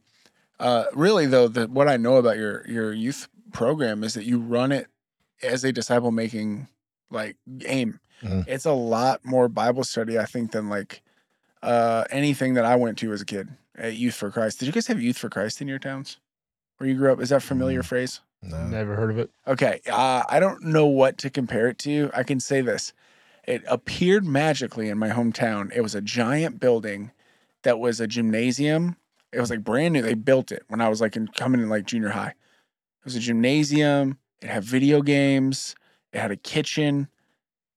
[0.60, 4.40] uh, really, though, the, what I know about your your youth program is that you
[4.40, 4.88] run it
[5.42, 6.68] as a disciple making
[7.10, 8.00] like aim.
[8.22, 8.46] Mhm.
[8.48, 11.02] It's a lot more Bible study, I think, than like
[11.64, 14.60] uh, anything that I went to as a kid at Youth for Christ.
[14.60, 16.18] Did you guys have Youth for Christ in your towns
[16.78, 17.20] where you grew up?
[17.22, 17.86] Is that a familiar Mm.
[17.86, 18.22] phrase?
[18.44, 18.66] No.
[18.68, 19.30] Never heard of it.
[19.48, 19.82] Okay.
[19.90, 22.10] Uh, I don't know what to compare it to.
[22.14, 22.94] I can say this.
[23.48, 25.72] It appeared magically in my hometown.
[25.76, 27.12] It was a giant building
[27.64, 28.98] that was a gymnasium.
[29.32, 30.02] It was like brand new.
[30.02, 32.30] They built it when I was like in coming in like junior high.
[32.30, 34.18] It was a gymnasium.
[34.42, 35.76] It had video games.
[36.12, 37.08] It had a kitchen.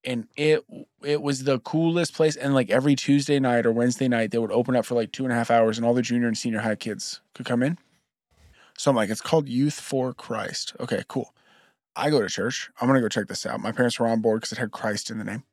[0.02, 0.64] And it
[1.02, 2.36] it was the coolest place.
[2.36, 5.24] And like every Tuesday night or Wednesday night, they would open up for like two
[5.24, 7.78] and a half hours and all the junior and senior high kids could come in.
[8.76, 10.74] So I'm like, it's called Youth for Christ.
[10.80, 11.34] Okay, cool.
[11.96, 12.70] I go to church.
[12.80, 13.60] I'm gonna go check this out.
[13.60, 15.44] My parents were on board because it had Christ in the name.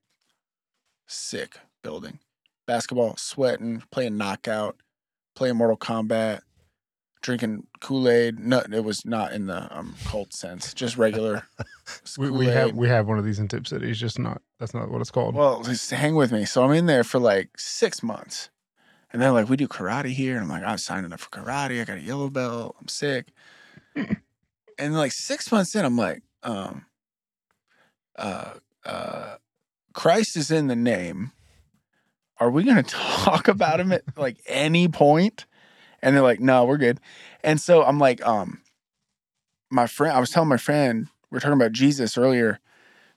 [1.07, 2.19] Sick building.
[2.65, 4.77] Basketball, sweating, playing knockout,
[5.35, 6.41] playing Mortal Kombat,
[7.21, 8.39] drinking Kool-Aid.
[8.39, 11.47] No, it was not in the um, cult sense, just regular.
[12.17, 13.89] We, we have we have one of these in Tipp City.
[13.89, 14.41] It's just not.
[14.59, 15.35] That's not what it's called.
[15.35, 16.45] Well, just hang with me.
[16.45, 18.49] So I'm in there for like six months.
[19.11, 20.35] And they're like, we do karate here.
[20.35, 21.81] And I'm like, I'm signing up for karate.
[21.81, 22.75] I got a yellow belt.
[22.79, 23.27] I'm sick.
[24.77, 26.85] and like six months in, I'm like, um,
[28.15, 28.53] uh,
[28.85, 29.35] uh,
[29.93, 31.31] Christ is in the name.
[32.39, 35.45] Are we going to talk about him at like any point?
[36.01, 36.99] And they're like, no, we're good.
[37.43, 38.61] And so I'm like, um,
[39.69, 42.59] my friend, I was telling my friend, we are talking about Jesus earlier.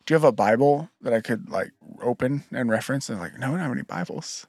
[0.04, 1.72] Do you have a Bible that I could like
[2.02, 3.08] open and reference?
[3.08, 4.46] And they're like, no, we don't have any Bibles.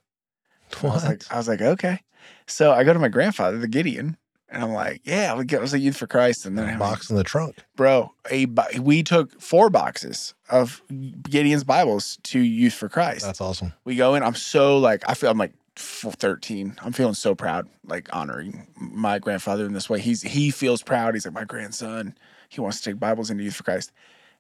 [0.83, 1.99] I was like, I was like, okay.
[2.47, 4.17] So I go to my grandfather, the Gideon,
[4.49, 6.45] and I'm like, yeah, we get, was a youth for Christ.
[6.45, 7.57] And then I have box in the trunk.
[7.75, 8.45] bro, a
[8.79, 10.81] we took four boxes of
[11.29, 13.25] Gideon's Bibles to Youth for Christ.
[13.25, 13.73] That's awesome.
[13.83, 14.23] we go in.
[14.23, 16.77] I'm so like, I feel I'm like 13.
[16.81, 19.99] I'm feeling so proud, like honoring my grandfather in this way.
[19.99, 21.15] He's he feels proud.
[21.15, 22.15] He's like my grandson.
[22.49, 23.91] He wants to take Bibles into Youth for Christ,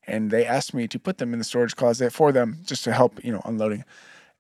[0.07, 2.93] and they asked me to put them in the storage closet for them just to
[2.93, 3.83] help, you know, unloading.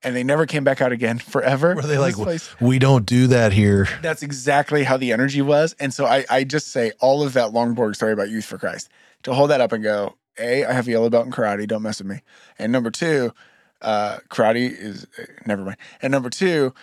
[0.05, 1.75] And they never came back out again forever.
[1.75, 2.15] Were they like,
[2.61, 3.87] we don't do that here?
[4.01, 5.75] That's exactly how the energy was.
[5.79, 8.87] And so I, I just say all of that Longborg story about Youth for Christ
[9.23, 11.67] to hold that up and go, A, I have a yellow belt in karate.
[11.67, 12.21] Don't mess with me.
[12.59, 13.33] And number two,
[13.81, 15.77] uh, karate is uh, never mind.
[16.01, 16.73] And number two,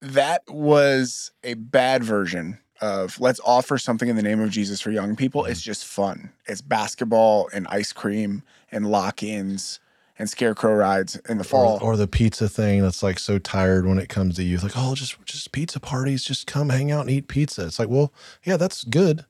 [0.00, 4.92] that was a bad version of let's offer something in the name of Jesus for
[4.92, 5.44] young people.
[5.44, 6.32] It's just fun.
[6.46, 9.80] It's basketball and ice cream and lock ins
[10.18, 11.78] and scarecrow rides in the fall.
[11.82, 14.62] Or, or the pizza thing that's like so tired when it comes to youth.
[14.62, 16.24] Like, oh, just just pizza parties.
[16.24, 17.66] Just come hang out and eat pizza.
[17.66, 18.12] It's like, well,
[18.44, 19.24] yeah, that's good.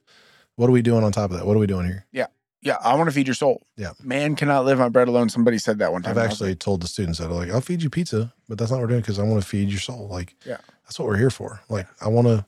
[0.57, 1.47] What are we doing on top of that?
[1.47, 2.05] What are we doing here?
[2.11, 2.27] yeah,
[2.63, 3.63] Yeah, I want to feed your soul.
[3.77, 3.93] Yeah.
[4.03, 5.29] Man cannot live on bread alone.
[5.29, 6.11] Somebody said that one time.
[6.11, 8.71] I've actually like, told the students that, are like, I'll feed you pizza, but that's
[8.73, 10.09] not what we're doing because I want to feed your soul.
[10.09, 10.57] Like, Yeah.
[10.85, 11.61] that's what we're here for.
[11.69, 12.45] Like, I want to,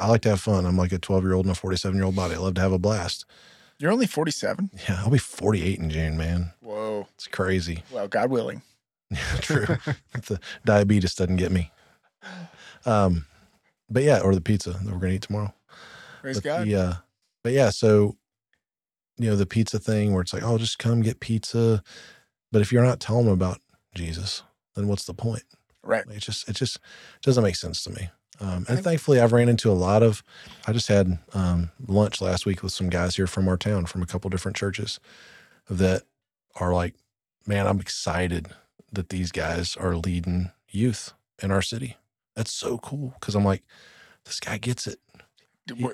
[0.00, 0.64] I like to have fun.
[0.66, 2.34] I'm like a 12 year old in a 47 year old body.
[2.34, 3.24] I love to have a blast.
[3.82, 4.70] You're only 47.
[4.88, 6.52] Yeah, I'll be 48 in June, man.
[6.60, 7.08] Whoa.
[7.16, 7.82] It's crazy.
[7.90, 8.62] Well, God willing.
[9.40, 9.66] True.
[10.12, 11.72] the diabetes doesn't get me.
[12.86, 13.26] Um,
[13.90, 15.52] but yeah, or the pizza that we're gonna eat tomorrow.
[16.20, 16.66] Praise but God.
[16.68, 16.94] The, uh,
[17.42, 18.16] but yeah, so
[19.18, 21.82] you know the pizza thing where it's like, oh, just come get pizza.
[22.52, 23.58] But if you're not telling them about
[23.96, 24.44] Jesus,
[24.76, 25.42] then what's the point?
[25.82, 26.04] Right.
[26.08, 26.78] It just it just
[27.20, 28.10] doesn't make sense to me.
[28.42, 30.24] Um, and thankfully, I've ran into a lot of.
[30.66, 34.02] I just had um, lunch last week with some guys here from our town, from
[34.02, 34.98] a couple different churches,
[35.70, 36.02] that
[36.56, 36.94] are like,
[37.46, 38.48] man, I'm excited
[38.92, 41.96] that these guys are leading youth in our city.
[42.34, 43.62] That's so cool because I'm like,
[44.24, 44.98] this guy gets it.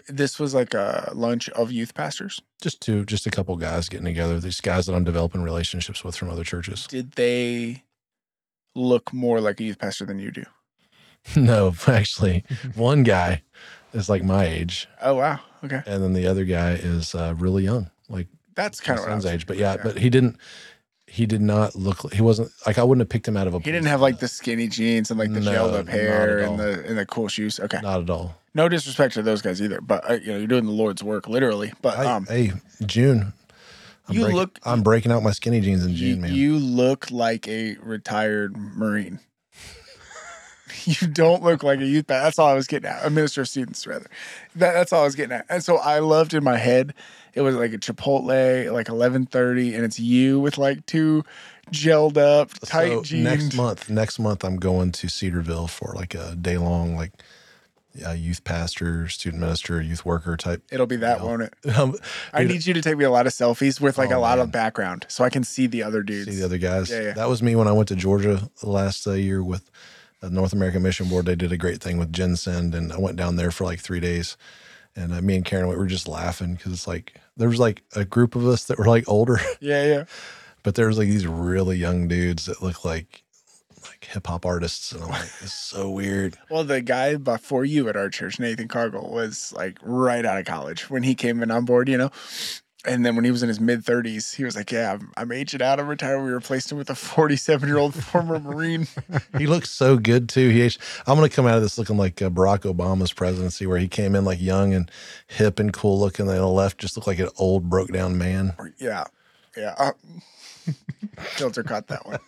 [0.08, 2.40] This was like a lunch of youth pastors.
[2.62, 4.40] Just two, just a couple guys getting together.
[4.40, 6.86] These guys that I'm developing relationships with from other churches.
[6.86, 7.84] Did they
[8.74, 10.44] look more like a youth pastor than you do?
[11.36, 12.44] no, actually,
[12.74, 13.42] one guy
[13.92, 15.40] is like my age, Oh, wow.
[15.64, 15.82] Okay.
[15.86, 19.10] and then the other guy is uh, really young, like That's my kind of what
[19.10, 19.46] I son's was age.
[19.46, 20.36] But yeah, but he didn't.
[21.10, 22.12] He did not look.
[22.12, 23.58] He wasn't like I wouldn't have picked him out of a.
[23.60, 26.40] he didn't have like the skinny jeans and like the No, gelled up not hair
[26.40, 27.58] at and the and the cool shoes.
[27.58, 27.80] Okay.
[27.82, 28.36] Not at all.
[28.54, 31.26] No disrespect to those guys either, but uh, you know you're doing the Lord's work
[31.26, 31.72] literally.
[31.80, 32.52] But I, um, hey,
[32.84, 33.32] June,
[34.06, 36.34] I'm You breaking- look- I'm breaking out my skinny jeans in You, June, man.
[36.34, 39.18] you look like a retired Marine.
[40.88, 42.06] You don't look like a youth.
[42.06, 42.24] pastor.
[42.24, 43.04] That's all I was getting at.
[43.04, 44.06] A minister of students, rather.
[44.56, 45.46] That, that's all I was getting at.
[45.48, 46.94] And so I loved in my head.
[47.34, 51.24] It was like a Chipotle, like eleven thirty, and it's you with like two
[51.70, 53.24] gelled up, tight so jeans.
[53.24, 57.12] next month, next month, I'm going to Cedarville for like a day long, like
[58.04, 60.62] uh, youth pastor, student minister, youth worker type.
[60.72, 61.26] It'll be that, deal.
[61.26, 61.54] won't it?
[61.78, 61.94] Um,
[62.32, 64.38] I need you to take me a lot of selfies with like Oh, a lot
[64.38, 66.30] of background, so I can see the other dudes.
[66.30, 66.90] see the other guys.
[66.90, 67.12] Yeah, yeah.
[67.12, 69.70] That was me when I went to Georgia last uh, year with
[70.20, 71.26] the North American Mission Board.
[71.26, 74.00] They did a great thing with GenSend, and I went down there for like three
[74.00, 74.36] days.
[74.96, 77.82] And uh, me and Karen, we were just laughing because it's like there was like
[77.94, 80.04] a group of us that were like older, yeah, yeah.
[80.62, 83.22] but there was like these really young dudes that look like
[83.84, 86.36] like hip hop artists, and I'm like, it's so weird.
[86.50, 90.46] Well, the guy before you at our church, Nathan Cargill, was like right out of
[90.46, 92.10] college when he came in on board, you know.
[92.84, 95.32] And then when he was in his mid 30s, he was like, Yeah, I'm, I'm
[95.32, 95.80] aging out.
[95.80, 96.22] I'm retired.
[96.22, 98.86] We replaced him with a 47 year old former Marine.
[99.36, 100.48] He looks so good too.
[100.50, 100.64] He,
[101.06, 104.14] I'm gonna come out of this looking like uh, Barack Obama's presidency, where he came
[104.14, 104.90] in like young and
[105.26, 108.54] hip and cool looking, and left just looked like an old broke down man.
[108.78, 109.04] yeah.
[109.56, 109.74] Yeah.
[109.76, 109.92] Uh,
[111.18, 112.20] filter caught that one.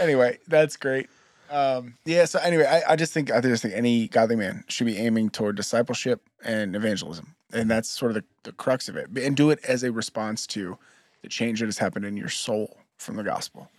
[0.00, 1.08] anyway, that's great.
[1.50, 2.24] Um, yeah.
[2.24, 5.30] So, anyway, I, I just think, I just think any godly man should be aiming
[5.30, 7.34] toward discipleship and evangelism.
[7.52, 9.08] And that's sort of the, the crux of it.
[9.18, 10.78] And do it as a response to
[11.22, 13.70] the change that has happened in your soul from the gospel.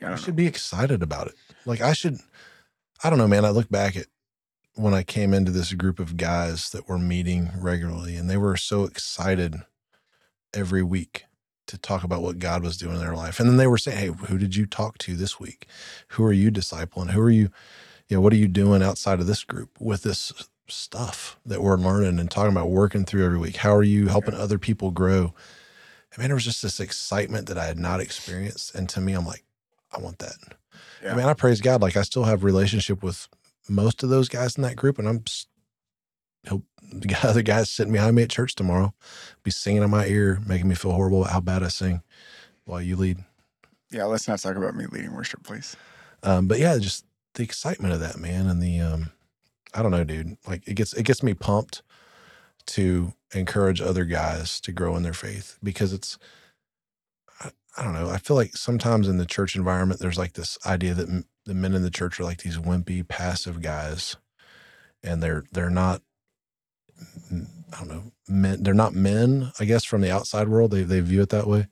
[0.00, 0.16] Yeah, I I know.
[0.16, 1.34] should be excited about it.
[1.64, 2.18] Like I should,
[3.04, 3.44] I don't know, man.
[3.44, 4.06] I look back at
[4.74, 8.56] when I came into this group of guys that were meeting regularly, and they were
[8.56, 9.56] so excited
[10.54, 11.24] every week
[11.66, 13.38] to talk about what God was doing in their life.
[13.40, 15.66] And then they were saying, Hey, who did you talk to this week?
[16.08, 17.10] Who are you discipling?
[17.10, 17.50] Who are you,
[18.08, 20.32] you know, what are you doing outside of this group with this
[20.72, 23.56] stuff that we're learning and talking about working through every week?
[23.56, 25.34] How are you helping other people grow?
[26.16, 28.74] I mean, there was just this excitement that I had not experienced.
[28.74, 29.44] And to me, I'm like,
[29.92, 30.36] I want that.
[31.02, 31.12] Yeah.
[31.12, 31.82] I mean, I praise God.
[31.82, 33.28] Like I still have relationship with
[33.68, 35.24] most of those guys in that group, and I'm
[36.48, 36.62] he'll
[36.92, 38.94] the guy, other guys sitting behind me at church tomorrow,
[39.42, 42.02] be singing in my ear, making me feel horrible about how bad I sing
[42.64, 43.18] while you lead.
[43.90, 45.76] Yeah, let's not talk about me leading worship, please.
[46.22, 47.04] Um, but yeah, just
[47.34, 49.10] the excitement of that man, and the um,
[49.74, 50.36] I don't know, dude.
[50.46, 51.82] Like it gets it gets me pumped
[52.68, 56.18] to encourage other guys to grow in their faith because it's
[57.40, 58.10] I, I don't know.
[58.10, 61.54] I feel like sometimes in the church environment, there's like this idea that m- the
[61.54, 64.16] men in the church are like these wimpy, passive guys,
[65.02, 66.02] and they're they're not.
[67.32, 68.12] I don't know.
[68.28, 69.52] Men, they're not men.
[69.60, 71.68] I guess from the outside world, they they view it that way.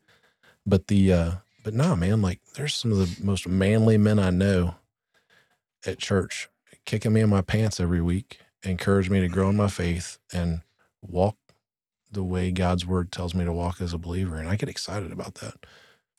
[0.66, 1.32] But the uh,
[1.64, 2.22] but no, man.
[2.22, 4.76] Like there's some of the most manly men I know
[5.86, 6.49] at church,
[6.84, 10.62] kicking me in my pants every week, encourage me to grow in my faith and
[11.02, 11.36] walk
[12.10, 14.36] the way God's word tells me to walk as a believer.
[14.36, 15.54] And I get excited about that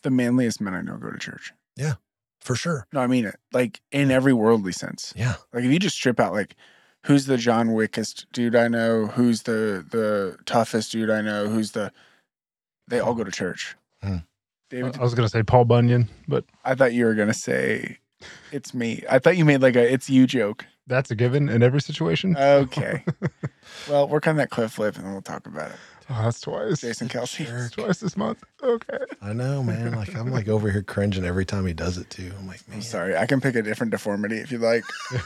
[0.03, 1.53] The manliest men I know go to church.
[1.75, 1.95] Yeah,
[2.39, 2.87] for sure.
[2.93, 3.35] No, I mean it.
[3.51, 5.13] Like in every worldly sense.
[5.15, 5.35] Yeah.
[5.53, 6.55] Like if you just strip out like
[7.05, 11.71] who's the John Wickest dude I know, who's the the toughest dude I know, who's
[11.71, 11.91] the
[12.87, 13.75] they all go to church.
[14.01, 14.17] Hmm.
[14.69, 17.99] David, I was gonna say Paul Bunyan, but I thought you were gonna say
[18.51, 19.03] it's me.
[19.09, 20.65] I thought you made like a it's you joke.
[20.87, 22.35] that's a given in every situation.
[22.37, 23.03] Okay.
[23.89, 25.77] well, work on that cliff flip and then we'll talk about it.
[26.09, 26.81] oh, that's twice.
[26.81, 27.45] Jason Kelce.
[27.45, 27.69] Sure.
[27.69, 28.43] Twice this month.
[28.61, 28.97] Okay.
[29.21, 29.91] I know, man.
[29.93, 32.31] Like I'm like over here cringing every time he does it too.
[32.37, 33.15] I'm like, man, I'm sorry.
[33.15, 34.83] I can pick a different deformity if you like.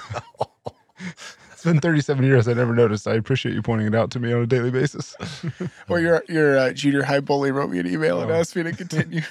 [1.51, 2.47] It's been 37 years.
[2.47, 3.07] I never noticed.
[3.07, 5.15] I appreciate you pointing it out to me on a daily basis.
[5.89, 8.35] well, your your uh, junior high bully wrote me an email and Oh.
[8.35, 9.21] asked me to continue.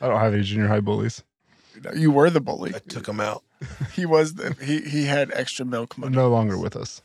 [0.00, 1.22] I don't have any junior high bullies.
[1.96, 2.72] You were the bully.
[2.74, 3.42] I took him out.
[3.92, 6.16] He was the he he had extra milk money.
[6.16, 7.02] no longer with us.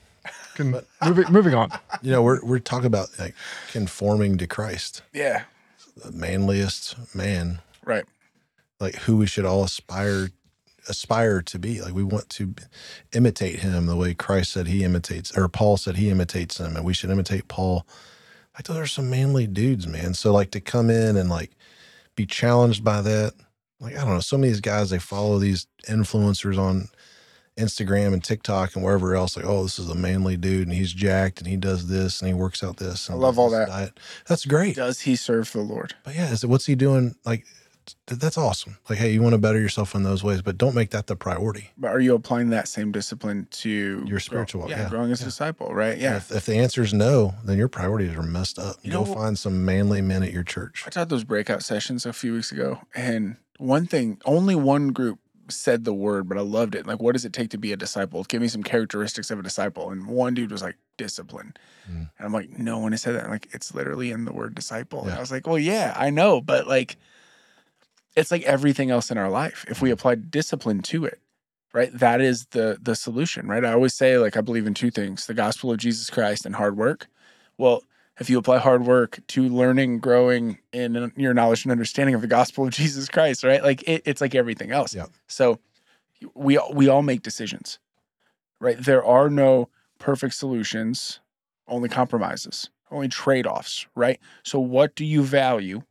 [0.56, 0.72] Can,
[1.06, 1.70] moving, moving on.
[2.02, 3.36] You know, we're we're talking about like
[3.72, 5.44] conforming to Christ, Yeah.
[5.98, 8.06] the manliest man, Right.
[8.80, 10.30] like who we should all aspire
[10.88, 11.82] aspire to be.
[11.82, 12.54] Like we want to
[13.14, 16.86] imitate him the way Christ said he imitates, or Paul said he imitates him, and
[16.86, 17.86] we should imitate Paul.
[18.56, 20.14] Like those are some manly dudes, man.
[20.14, 21.52] So like to come in and like
[22.16, 23.34] be challenged by that.
[23.80, 26.88] Like I don't know, some of these guys they follow these influencers on
[27.58, 29.36] Instagram and TikTok and wherever else.
[29.38, 32.28] Like, oh, this is a manly dude, and he's jacked, and he does this, and
[32.28, 33.08] he works out this.
[33.08, 33.68] And I love all that.
[33.68, 34.00] Diet.
[34.28, 34.76] That's great.
[34.76, 35.96] Does he serve the Lord?
[36.04, 37.16] But yeah, is it, what's he doing?
[37.26, 37.46] Like,
[38.08, 38.78] th- that's awesome.
[38.90, 41.16] Like, hey, you want to better yourself in those ways, but don't make that the
[41.16, 41.72] priority.
[41.78, 45.22] But are you applying that same discipline to Your spiritual walk, yeah, yeah, growing as
[45.22, 45.28] a yeah.
[45.28, 45.98] disciple, right?
[45.98, 46.18] Yeah.
[46.18, 48.76] If, if the answer is no, then your priorities are messed up.
[48.84, 50.84] You Go know- find some manly men at your church.
[50.86, 55.20] I taught those breakout sessions a few weeks ago, and one thing, only one group
[55.50, 56.88] said the word, but I loved it.
[56.88, 58.24] Like, what does it take to be a disciple?
[58.24, 59.92] Give me some characteristics of a disciple.
[59.92, 61.54] And one dude was like, discipline.
[61.90, 62.10] Mm.
[62.18, 63.26] And I'm like, no one has said that.
[63.26, 65.04] I'm like, it's literally in the word disciple.
[65.04, 66.98] And I was like, well, yeah, I know, but like,
[68.16, 69.66] it's like everything else in our life.
[69.68, 71.20] If we apply discipline to it,
[71.74, 73.66] right, that is the the solution, right?
[73.66, 76.56] I always say, like, I believe in two things: the gospel of Jesus Christ and
[76.56, 77.08] hard work.
[77.58, 77.84] Well,
[78.20, 82.28] if you apply hard work to learning, growing in your knowledge and understanding of the
[82.28, 83.64] gospel of Jesus Christ, right?
[83.64, 84.96] Like it, it's like everything else.
[84.96, 85.08] Yeah.
[85.28, 85.60] So
[86.34, 87.80] we we all make decisions,
[88.60, 88.78] right?
[88.80, 91.20] There are no perfect solutions,
[91.68, 94.20] only compromises, only trade offs, right?
[94.44, 95.84] So what do you value?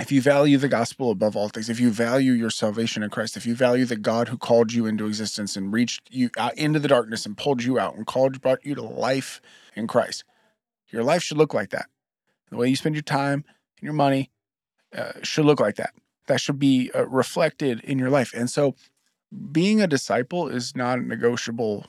[0.00, 3.36] If you value the gospel above all things, if you value your salvation in Christ,
[3.36, 6.80] if you value the God who called you into existence and reached you out into
[6.80, 9.40] the darkness and pulled you out and called brought you to life
[9.76, 10.24] in Christ,
[10.94, 11.86] your life should look like that.
[12.50, 13.44] The way you spend your time
[13.78, 14.30] and your money
[14.96, 15.92] uh, should look like that.
[16.28, 18.32] That should be uh, reflected in your life.
[18.32, 18.76] And so,
[19.50, 21.86] being a disciple is not a negotiable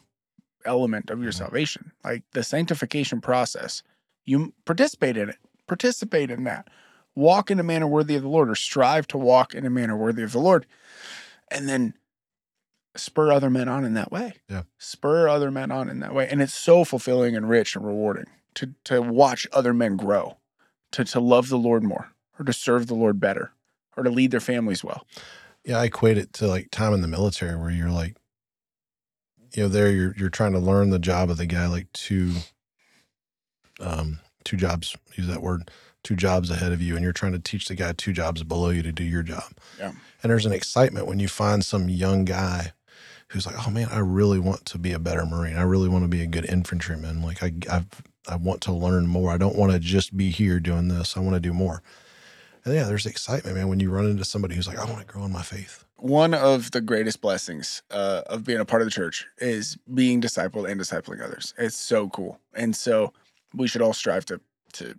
[0.65, 1.37] element of your Mhm.
[1.37, 1.91] salvation.
[2.03, 3.83] Like the sanctification process,
[4.25, 5.37] you participate in it,
[5.67, 6.67] participate in that.
[7.13, 9.95] Walk in a manner worthy of the Lord, or strive to walk in a manner
[9.95, 10.65] worthy of the Lord.
[11.51, 11.93] And then
[12.95, 14.33] spur other men on in that way.
[14.49, 14.63] Yeah.
[14.79, 16.27] Spur other men on in that way.
[16.27, 18.25] And it's so fulfilling and rich and rewarding
[18.55, 20.37] to to watch other men grow,
[20.91, 23.51] to to love the Lord more, or to serve the Lord better,
[23.95, 25.05] or to lead their families well.
[25.63, 28.15] Yeah, I equate it to like time in the military where you're like,
[29.53, 32.33] you know, there you're you're trying to learn the job of the guy like two,
[33.79, 34.95] um, two jobs.
[35.15, 35.69] Use that word.
[36.03, 38.69] Two jobs ahead of you, and you're trying to teach the guy two jobs below
[38.69, 39.53] you to do your job.
[39.79, 39.91] Yeah.
[40.21, 42.73] And there's an excitement when you find some young guy
[43.29, 45.55] who's like, "Oh man, I really want to be a better Marine.
[45.55, 47.23] I really want to be a good infantryman.
[47.23, 47.85] Like I, I,
[48.27, 49.31] I want to learn more.
[49.31, 51.15] I don't want to just be here doing this.
[51.17, 51.81] I want to do more."
[52.63, 55.05] And yeah, there's excitement, man, when you run into somebody who's like, "I want to
[55.05, 58.85] grow in my faith." one of the greatest blessings uh, of being a part of
[58.85, 61.53] the church is being discipled and discipling others.
[61.57, 63.13] It's so cool, and so
[63.53, 64.41] we should all strive to
[64.73, 64.95] to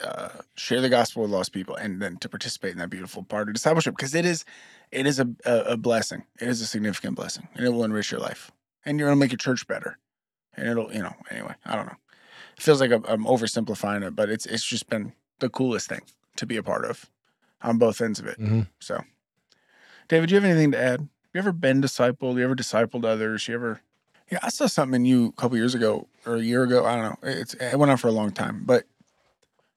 [0.00, 3.48] uh, share the gospel with lost people, and then to participate in that beautiful part
[3.48, 4.44] of discipleship because it is
[4.90, 6.24] it is a, a a blessing.
[6.40, 8.50] It is a significant blessing, and it will enrich your life,
[8.84, 9.98] and you're gonna make your church better,
[10.54, 11.54] and it'll you know anyway.
[11.64, 11.96] I don't know.
[12.62, 16.02] Feels like I'm, I'm oversimplifying it, but it's it's just been the coolest thing
[16.36, 17.10] to be a part of
[17.60, 18.38] on both ends of it.
[18.38, 18.60] Mm-hmm.
[18.78, 19.02] So,
[20.06, 21.00] David, do you have anything to add?
[21.00, 22.36] Have You ever been discipled?
[22.36, 23.48] You ever discipled others?
[23.48, 23.80] You ever?
[24.30, 26.86] Yeah, I saw something in you a couple years ago or a year ago.
[26.86, 27.28] I don't know.
[27.28, 28.84] It's it went on for a long time, but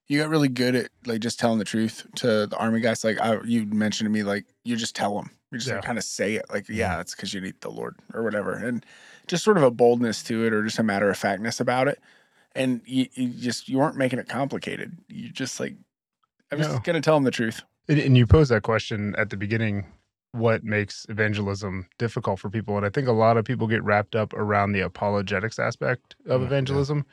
[0.08, 3.04] you got really good at like just telling the truth to the army guys.
[3.04, 5.32] Like I, you mentioned to me, like you just tell them.
[5.52, 7.96] You just like, kind of say it, like yeah, it's because you need the Lord
[8.14, 8.86] or whatever, and
[9.26, 12.00] just sort of a boldness to it, or just a matter of factness about it.
[12.56, 14.98] And you, you just you weren't making it complicated.
[15.08, 15.76] You just like
[16.52, 16.66] I'm No.
[16.66, 17.62] just gonna tell them the truth.
[17.88, 19.86] And, you posed that question at the beginning
[20.32, 22.76] what makes evangelism difficult for people?
[22.78, 26.40] And I think a lot of people get wrapped up around the apologetics aspect of
[26.42, 26.48] Mm, yeah.
[26.48, 27.06] evangelism.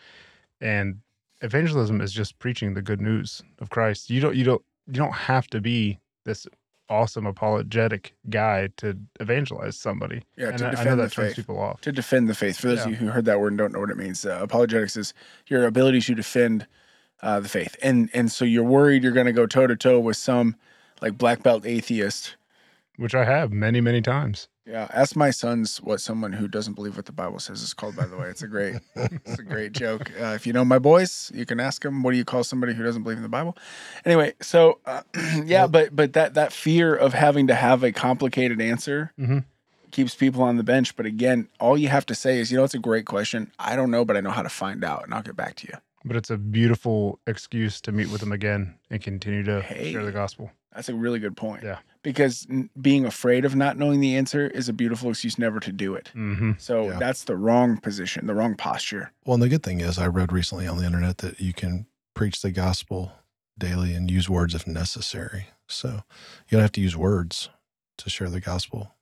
[0.60, 0.98] And
[1.40, 4.10] evangelism is just preaching the good news of Christ.
[4.10, 6.46] You don't you don't you don't have to be this
[6.92, 10.22] awesome apologetic guy to evangelize somebody.
[10.36, 11.36] Yeah, and to I, I know defend the that turns faith.
[11.36, 11.80] people off.
[11.80, 12.58] to defend the faith.
[12.58, 14.38] For those of you who heard that word and don't know what it means, uh,
[14.42, 15.14] apologetics is
[15.46, 16.66] your ability to defend
[17.22, 19.98] uh, the faith, and and so you're worried you're going to go toe to toe
[19.98, 20.56] with some
[21.00, 22.36] like black belt atheist.
[22.96, 24.48] Which I have many, many times.
[24.64, 27.96] Yeah, ask my sons what someone who doesn't believe what the Bible says is called.
[27.96, 30.12] By the way, it's a great, it's a great joke.
[30.20, 32.72] Uh, if you know my boys, you can ask them, "What do you call somebody
[32.72, 33.56] who doesn't believe in the Bible?"
[34.04, 35.02] Anyway, so uh,
[35.44, 39.44] yeah, but but that that fear of having to have a complicated answer Mhm.
[39.90, 40.94] keeps people on the bench.
[40.94, 43.50] But again, all you have to say is, you know, it's a great question.
[43.58, 45.66] I don't know, but I know how to find out, and I'll get back to
[45.66, 45.74] you.
[46.04, 49.90] But it's a beautiful excuse to meet with them again and continue to Hey.
[49.92, 50.52] share the gospel.
[50.74, 51.62] That's a really good point.
[51.62, 51.78] Yeah.
[52.02, 55.70] Because n- being afraid of not knowing the answer is a beautiful excuse never to
[55.72, 56.08] do it.
[56.14, 56.98] hmm So Yeah.
[56.98, 59.12] that's the wrong position, the wrong posture.
[59.24, 61.86] Well, and the good thing is, I read recently on the internet that you can
[62.14, 63.12] preach the gospel
[63.58, 65.48] daily and use words if necessary.
[65.68, 65.88] So
[66.48, 67.50] you don't have to use words
[67.98, 68.94] to share the gospel,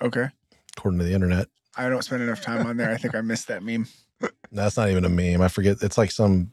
[0.00, 0.28] Okay.
[0.76, 1.48] according to the internet.
[1.76, 2.90] I don't spend enough time on there.
[2.90, 3.86] I think I missed that meme.
[4.52, 5.40] That's not even a meme.
[5.40, 5.78] I forget.
[5.82, 6.52] It's like some.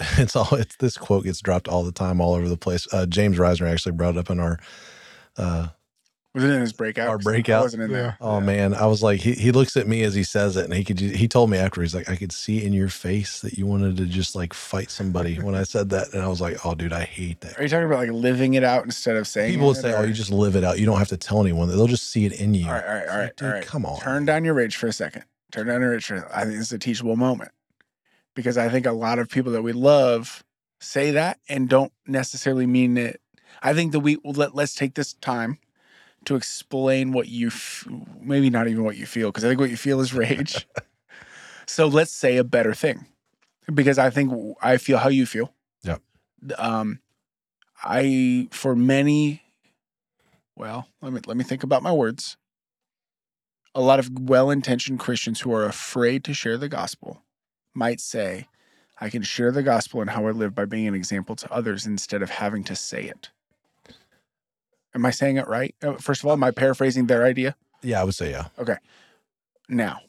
[0.18, 0.52] It's all.
[0.54, 2.86] It's this quote gets dropped all the time, all over the place.
[2.92, 4.58] Uh, James Reisner actually brought it up in our.
[5.36, 5.68] Uh,
[6.34, 7.08] Was it in his breakout?
[7.08, 7.62] Our I breakout?
[7.62, 8.16] wasn't in there.
[8.20, 10.74] oh man, I was like, he he looks at me as he says it, and
[10.74, 10.98] he could.
[10.98, 13.96] He told me after he's like, I could see in your face that you wanted
[13.98, 16.92] to just like fight somebody when I said that, and I was like, oh dude,
[16.92, 17.56] I hate that.
[17.58, 19.92] Are you talking about like living it out instead of saying People it, will say,
[19.92, 20.80] or- "Oh, you just live it out.
[20.80, 21.68] You don't have to tell anyone.
[21.68, 23.64] They'll just see it in you." All right, all right, all right, Dude, all right.
[23.66, 24.00] come on.
[24.00, 25.24] Turn down your rage for a second.
[25.52, 27.52] Turn down your rage for I think it's a teachable moment.
[28.34, 30.44] Because I think a lot of people that we love
[30.80, 33.20] say that and don't necessarily mean it.
[33.62, 35.58] I think that we well, let, let's take this time
[36.26, 37.86] to explain what you f-
[38.20, 40.66] maybe not even what you feel because I think what you feel is rage.
[41.66, 43.06] so let's say a better thing
[43.72, 45.52] because I think I feel how you feel.
[45.82, 45.98] Yeah.
[46.58, 47.00] Um,
[47.82, 49.42] I for many,
[50.56, 52.36] well, let me let me think about my words.
[53.76, 57.23] A lot of well-intentioned Christians who are afraid to share the gospel
[57.74, 58.48] might say,
[59.00, 61.86] "I can share the gospel and how I live by being an example to others
[61.86, 63.30] instead of having to say it."
[64.94, 65.74] Am I saying it right?
[65.82, 67.56] Uh, First of all, am I paraphrasing their idea?
[67.82, 68.46] Yeah, I would say yeah.
[68.58, 68.76] Okay.
[69.68, 70.00] Now,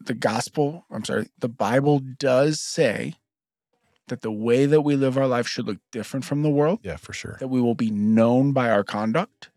[0.00, 3.14] the gospel, I'm sorry, the Bible does say
[4.08, 6.96] that the way that we live our life should look different from the world, Yeah,
[6.96, 7.36] for sure.
[7.40, 9.50] that we will be known by our conduct,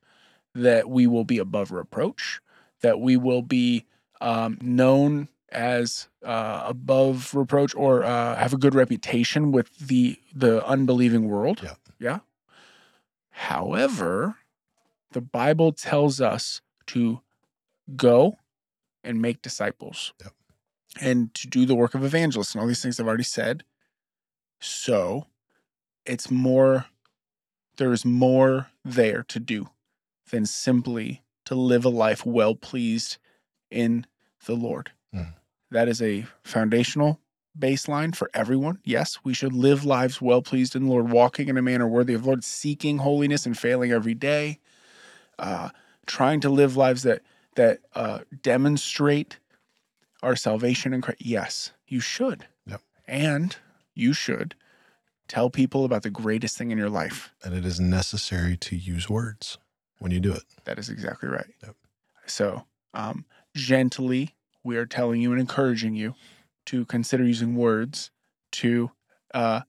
[0.53, 2.41] that we will be above reproach,
[2.81, 3.85] that we will be
[4.19, 10.65] um, known as uh, above reproach or uh, have a good reputation with the the
[10.65, 11.61] unbelieving world.
[11.63, 11.75] Yeah.
[11.99, 12.19] Yeah.
[13.31, 14.35] However,
[15.11, 17.21] the Bible tells us to
[17.95, 18.37] go
[19.03, 20.33] and make disciples Yep.
[21.01, 23.63] and to do the work of evangelists and all these things I've already said.
[24.59, 25.25] So
[26.05, 26.85] it's more,
[27.77, 29.69] there is more there to do
[30.29, 33.17] than simply to live a life well pleased
[33.69, 34.05] in
[34.45, 34.91] the Lord.
[35.13, 35.33] Mm.
[35.71, 37.19] That is a foundational
[37.57, 38.79] baseline for everyone.
[38.83, 42.13] Yes, we should live lives well pleased in the Lord, walking in a manner worthy
[42.13, 44.59] of the Lord, seeking holiness and failing every day,
[45.39, 45.69] uh,
[46.05, 47.21] trying to live lives that
[47.55, 49.39] that uh, demonstrate
[50.23, 51.21] our salvation in Christ.
[51.21, 52.45] Yes, you should.
[52.65, 52.81] Yep.
[53.07, 53.55] And
[53.93, 54.55] you should
[55.27, 57.33] tell people about the greatest thing in your life.
[57.43, 59.57] And it is necessary to use words
[59.99, 60.43] when you do it.
[60.65, 61.47] That is exactly right.
[61.63, 61.75] Yep.
[62.25, 66.15] So, um, gently, we are telling you and encouraging you
[66.67, 68.11] to consider using words
[68.51, 68.91] to
[69.33, 69.61] uh,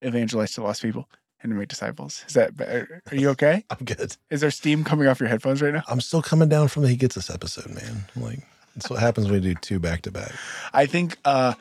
[0.00, 1.08] evangelize to lost people
[1.42, 2.24] and to make disciples.
[2.28, 3.02] Is that better?
[3.10, 3.64] Are you okay?
[3.70, 4.16] I'm good.
[4.30, 5.82] Is there steam coming off your headphones right now?
[5.88, 8.04] I'm still coming down from the He Gets Us episode, man.
[8.16, 8.40] Like,
[8.74, 10.32] that's what happens when you do two back to back.
[10.72, 11.54] I think uh,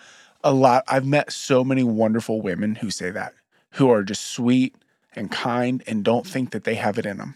[0.43, 0.83] a lot.
[0.87, 3.33] I've met so many wonderful women who say that,
[3.71, 4.75] who are just sweet
[5.13, 7.35] and kind and don't think that they have it in them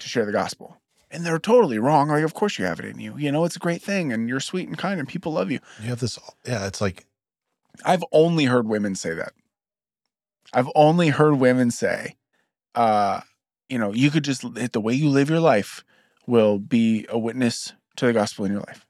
[0.00, 0.79] to share the gospel.
[1.10, 2.08] And they're totally wrong.
[2.08, 3.16] Like, of course you have it in you.
[3.18, 5.58] You know, it's a great thing, and you're sweet and kind, and people love you.
[5.82, 7.06] You have this, yeah, it's like,
[7.84, 9.32] I've only heard women say that.
[10.52, 12.16] I've only heard women say,
[12.74, 13.20] uh,
[13.68, 14.42] you know, you could just
[14.72, 15.84] the way you live your life
[16.26, 18.86] will be a witness to the gospel in your life,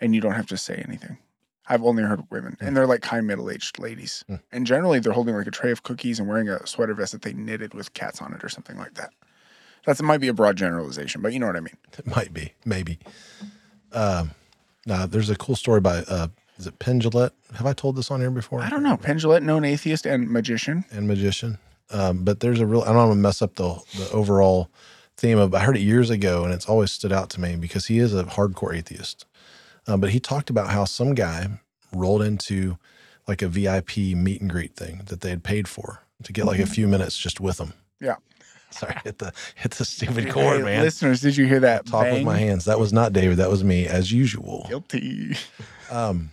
[0.00, 1.18] and you don't have to say anything.
[1.66, 4.36] I've only heard women, and they're like kind middle aged ladies, Hmm.
[4.52, 7.22] and generally they're holding like a tray of cookies and wearing a sweater vest that
[7.22, 9.10] they knitted with cats on it or something like that.
[9.88, 11.78] That's it might be a broad generalization, but you know what I mean.
[11.96, 12.98] it might be, maybe.
[13.90, 14.32] Um,
[14.84, 16.28] now, there's a cool story by, uh,
[16.58, 17.30] is it Penn Jillette?
[17.54, 18.60] Have I told this on here before?
[18.60, 18.98] I don't know.
[18.98, 20.84] Penn Jillette, known atheist and magician.
[20.90, 21.56] and magician.
[21.88, 24.68] Um, but there's a real, I don't want to mess up the, the overall
[25.16, 27.86] theme of, I heard it years ago and it's always stood out to me because
[27.86, 29.24] he is a hardcore atheist.
[29.86, 31.48] Um, but he talked about how some guy
[31.94, 32.76] rolled into
[33.26, 36.60] like a VIP meet and greet thing that they had paid for to get like
[36.60, 37.72] a few minutes just with him.
[38.02, 38.16] Yeah.
[38.70, 40.82] Sorry, hit the hit the stupid chord, Hey, man.
[40.82, 41.86] Listeners, did you hear that?
[41.86, 42.66] Talk with my hands.
[42.66, 43.38] That was not David.
[43.38, 44.66] That was me, as usual.
[44.68, 45.36] Guilty.
[45.90, 46.32] Um,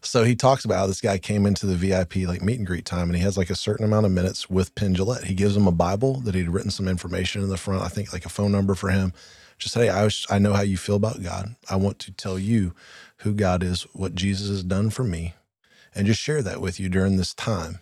[0.00, 2.84] so he talks about how this guy came into the VIP like meet and greet
[2.84, 5.24] time, and he has like a certain amount of minutes with Penn Jillette.
[5.24, 7.82] He gives him a Bible that he'd written some information in the front.
[7.82, 9.12] I think like a phone number for him.
[9.58, 11.56] Just hey, I was, I know how you feel about God.
[11.68, 12.74] I want to tell you
[13.18, 15.34] who God is, what Jesus has done for me,
[15.94, 17.80] and just share that with you during this time.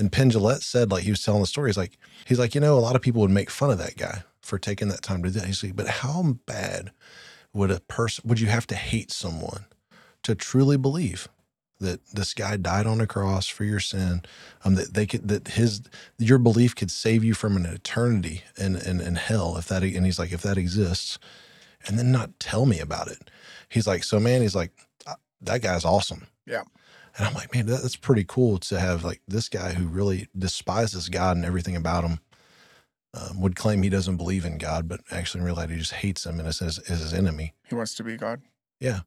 [0.00, 2.60] And Penn Jillette said, like he was telling the story, he's like, he's like, you
[2.60, 5.22] know, a lot of people would make fun of that guy for taking that time
[5.22, 5.46] to do that.
[5.46, 6.90] He's like, but how bad
[7.52, 9.66] would a person would you have to hate someone
[10.22, 11.28] to truly believe
[11.80, 14.22] that this guy died on a cross for your sin
[14.64, 15.82] um that they could that his
[16.18, 20.04] your belief could save you from an eternity in in, in hell if that and
[20.04, 21.18] he's like if that exists
[21.88, 23.30] and then not tell me about it
[23.68, 24.70] he's like so man he's like
[25.06, 26.64] "Uh, that guy's awesome Yeah.
[27.20, 30.26] And i'm like man that, that's pretty cool to have like this guy who really
[30.36, 32.18] despises god and everything about him
[33.12, 36.24] um, would claim he doesn't believe in god but actually in reality he just hates
[36.24, 38.40] him and is his, is his enemy He wants to be God.
[38.80, 39.00] Yeah.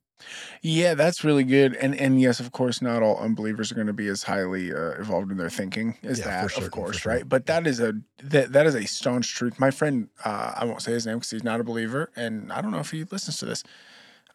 [0.61, 1.75] Yeah, that's really good.
[1.75, 4.91] And and yes, of course, not all unbelievers are going to be as highly uh,
[4.99, 7.11] evolved in their thinking as Yeah, that, certain, of course, sure.
[7.13, 7.27] right?
[7.27, 7.93] But that is a
[8.23, 9.59] that that is a staunch truth.
[9.59, 12.61] My friend, uh, I won't say his name because he's not a believer, and I
[12.61, 13.63] don't know if he listens to this.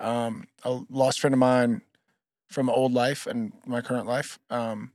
[0.00, 1.80] Um, a lost friend of mine
[2.48, 4.38] from my old life and my current life.
[4.50, 4.92] Um,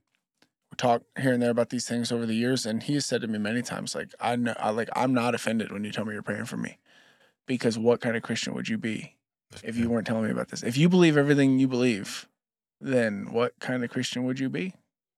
[0.72, 3.22] we talk here and there about these things over the years, and he has said
[3.22, 6.06] to me many times, like I know, I like I'm not offended when you tell
[6.06, 6.80] me you're praying for me,
[7.46, 9.16] because what kind of Christian would you be
[9.64, 10.64] if you weren't telling me about this.
[10.64, 12.28] If you believe everything you believe,
[12.82, 14.74] then what kind of Christian would you be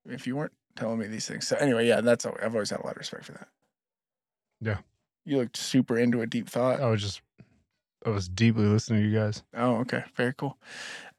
[0.06, 1.48] if you weren't telling me these things?
[1.48, 3.48] So anyway, yeah, that's I've always had a lot of respect for that.
[4.60, 4.78] Yeah,
[5.26, 6.82] you looked super into a deep thought.
[6.82, 7.22] I was just,
[8.06, 9.42] I was deeply listening to you guys.
[9.56, 10.04] Oh, okay.
[10.16, 10.58] Very cool.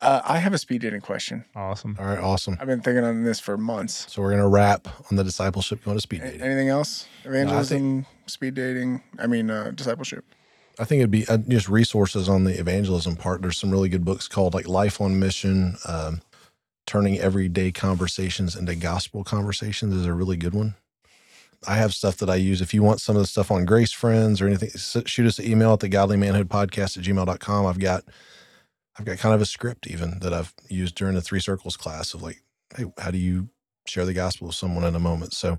[0.00, 1.44] Uh, I have a speed dating question.
[1.56, 1.96] Awesome.
[1.98, 2.56] All right, awesome.
[2.60, 4.06] I've been thinking on this for months.
[4.12, 6.42] So we're gonna wrap on the discipleship going to speed A- dating.
[6.42, 7.08] anything else?
[7.24, 9.02] Evangelism, speed dating.
[9.18, 10.24] I mean, uh, discipleship.
[10.78, 13.42] I think it'd be uh, just resources on the evangelism part.
[13.42, 16.20] There's some really good books called like Life on Mission, um,
[16.86, 20.74] Turning Everyday Conversations into Gospel Conversations is a really good one.
[21.66, 22.60] I have stuff that I use.
[22.60, 24.70] If you want some of the stuff on Grace Friends or anything,
[25.06, 27.66] shoot us an email at the Godly Manhood Podcast at gmail.com.
[27.66, 28.04] I've got,
[28.98, 32.14] I've got kind of a script even that I've used during the Three Circles class
[32.14, 32.42] of like,
[32.76, 33.48] hey, how do you
[33.86, 35.32] share the gospel with someone in a moment?
[35.32, 35.58] So,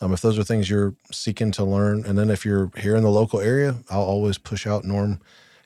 [0.00, 3.02] um, if those are things you're seeking to learn, and then if you're here in
[3.02, 5.20] the local area, I'll always push out Norm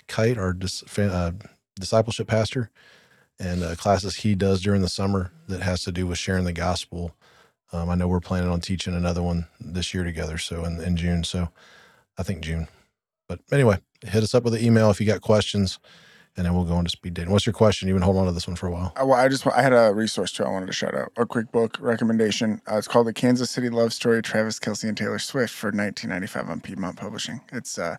[0.09, 1.33] Kite, our dis- uh,
[1.79, 2.71] discipleship pastor,
[3.39, 6.53] and uh, classes he does during the summer that has to do with sharing the
[6.53, 7.15] gospel.
[7.75, 10.97] Um, I know we're planning on teaching another one this year together, so in, in
[10.97, 11.25] June.
[11.25, 11.49] So
[12.17, 12.69] I think June.
[13.27, 15.81] But anyway, hit us up with an email if you got questions,
[16.37, 17.33] and then we'll go into speed dating.
[17.33, 17.89] What's your question?
[17.89, 18.93] You've been holding on to this one for a while.
[18.95, 20.45] I, well, I just I had a resource too.
[20.45, 22.63] I wanted to shout out a quick book recommendation.
[22.71, 26.49] Uh, it's called The Kansas City Love Story: Travis Kelce and Taylor Swift for 1995
[26.49, 27.41] on Piedmont Publishing.
[27.53, 27.97] It's uh,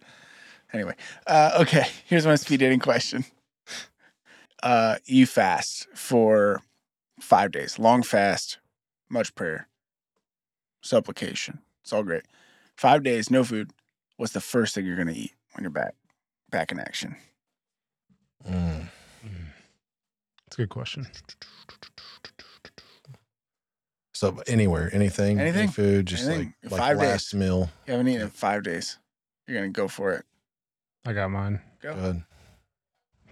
[0.72, 0.96] anyway.
[1.28, 3.26] Uh, okay, here's my speed dating question.
[4.64, 6.62] Uh, you fast for
[7.20, 8.58] five days, long fast,
[9.10, 9.68] much prayer,
[10.82, 11.60] supplication.
[11.84, 12.24] It's all great.
[12.78, 13.72] Five days, no food.
[14.18, 15.94] What's the first thing you're gonna eat when you're back,
[16.50, 17.16] back in action?
[18.48, 18.88] Mm.
[20.48, 21.08] It's a good question.
[24.14, 25.70] So anywhere, anything, any Anything.
[25.70, 26.54] food, just Anything.
[26.64, 27.10] like like Five days.
[27.10, 27.70] last meal.
[27.86, 28.98] You haven't eaten in five days.
[29.48, 30.26] You're gonna go for it.
[31.06, 31.60] I got mine.
[31.82, 31.94] Go.
[31.96, 32.24] Good.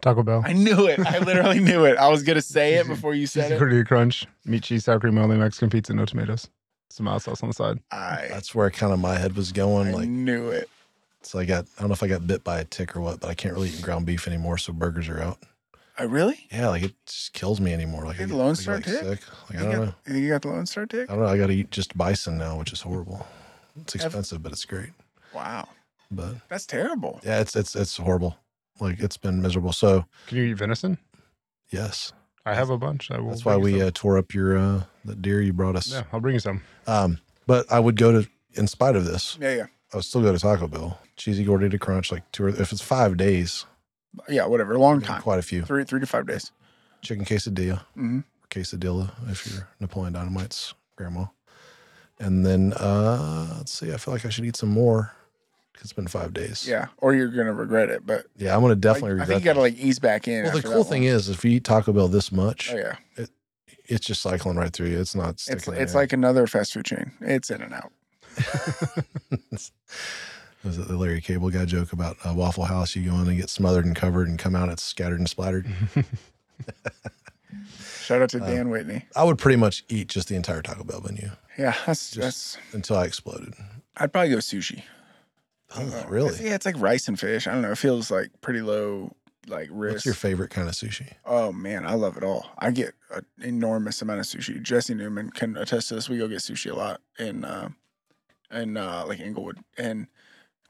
[0.04, 0.44] Taco Bell.
[0.46, 1.00] I knew it.
[1.00, 1.98] I literally knew it.
[1.98, 3.60] I was gonna say it before you said it.
[3.60, 6.50] Gordita Crunch, meat, cheese, sour cream, only Mexican pizza, no tomatoes.
[6.90, 7.80] Some mild sauce on the side.
[7.92, 9.88] I, That's where kind of my head was going.
[9.88, 10.70] I Like, knew it.
[11.24, 13.20] so I got, I don't know if I got bit by a tick or what,
[13.20, 14.60] but I can't really eat ground beef anymore.
[14.60, 15.40] So burgers are out.
[15.98, 16.46] I really?
[16.52, 18.06] Yeah, like it just kills me anymore.
[18.06, 18.94] Like You I had get, the Lone I get, Star like, tick?
[19.02, 19.22] sick.
[19.50, 19.94] Like I You don't got, know.
[20.06, 21.10] you think you got the Lone Star tick?
[21.10, 21.30] I don't know.
[21.30, 23.26] I got to eat just bison now, which is horrible.
[23.82, 24.90] It's expensive, but it's great.
[25.34, 25.68] Wow,
[26.12, 27.20] But that's terrible.
[27.24, 28.38] yeah, it's it's it's horrible.
[28.80, 29.74] Like it's been miserable.
[29.74, 30.98] So Can you eat venison?
[31.70, 32.12] yes,
[32.46, 33.12] I have a bunch.
[33.12, 33.30] I will.
[33.30, 35.92] that's why bring we uh, tore up your uh the deer you brought us.
[35.92, 36.62] yeah, I'll bring you some.
[36.88, 40.22] Um, but I would go to, in spite of this, Yeah, yeah, I would still
[40.22, 41.00] go to Taco Bell.
[41.18, 43.66] Cheesy gordita crunch, like two or if it's five days,
[44.28, 44.46] yeah.
[44.46, 44.78] Whatever.
[44.78, 45.22] Long time.
[45.22, 45.64] quite a few.
[45.64, 46.52] Three, three to five days.
[47.02, 48.20] Chicken quesadilla, hmm
[48.50, 51.26] quesadilla if you're Napoleon Dynamite's grandma.
[52.20, 55.12] And then uh let's see, I feel like I should eat some more.
[55.82, 56.66] It's been five days.
[56.68, 58.06] Yeah, or you're gonna regret it.
[58.06, 59.28] But Yeah, I'm gonna definitely I regret.
[59.28, 60.44] think you gotta like ease back in.
[60.46, 62.96] well, the cool thing is, if you eat Taco Bell this much, oh yeah,
[63.86, 65.00] it's just cycling right through you.
[65.00, 65.74] It's not sticking.
[65.74, 67.12] it's it's like another fast food chain.
[67.20, 67.92] It's in and out.
[70.64, 72.96] Was it the Larry Cable guy joke about uh, Waffle House?
[72.96, 75.68] You go in and get smothered and covered, and come out it's scattered and splattered.
[78.02, 79.06] Shout out to Uh, Dan Whitney.
[79.16, 82.58] I would pretty much eat just the entire Taco Bell menu Yeah, that's just- that's.
[82.74, 83.54] until I exploded.
[83.98, 84.84] I'd probably go sushi.
[85.76, 86.28] I don't Oh, really?
[86.30, 87.48] It's- Yeah, it's like rice and fish.
[87.48, 87.72] I don't know.
[87.72, 89.16] It feels like pretty low,
[89.48, 89.94] like risk.
[89.96, 91.14] What's your favorite kind of sushi?
[91.26, 92.46] Oh man, I love it all.
[92.60, 94.62] I get an enormous amount of sushi.
[94.62, 96.10] Jesse Newman can attest to this.
[96.10, 97.70] We go get sushi a lot in uh
[98.52, 100.08] in uh like Englewood and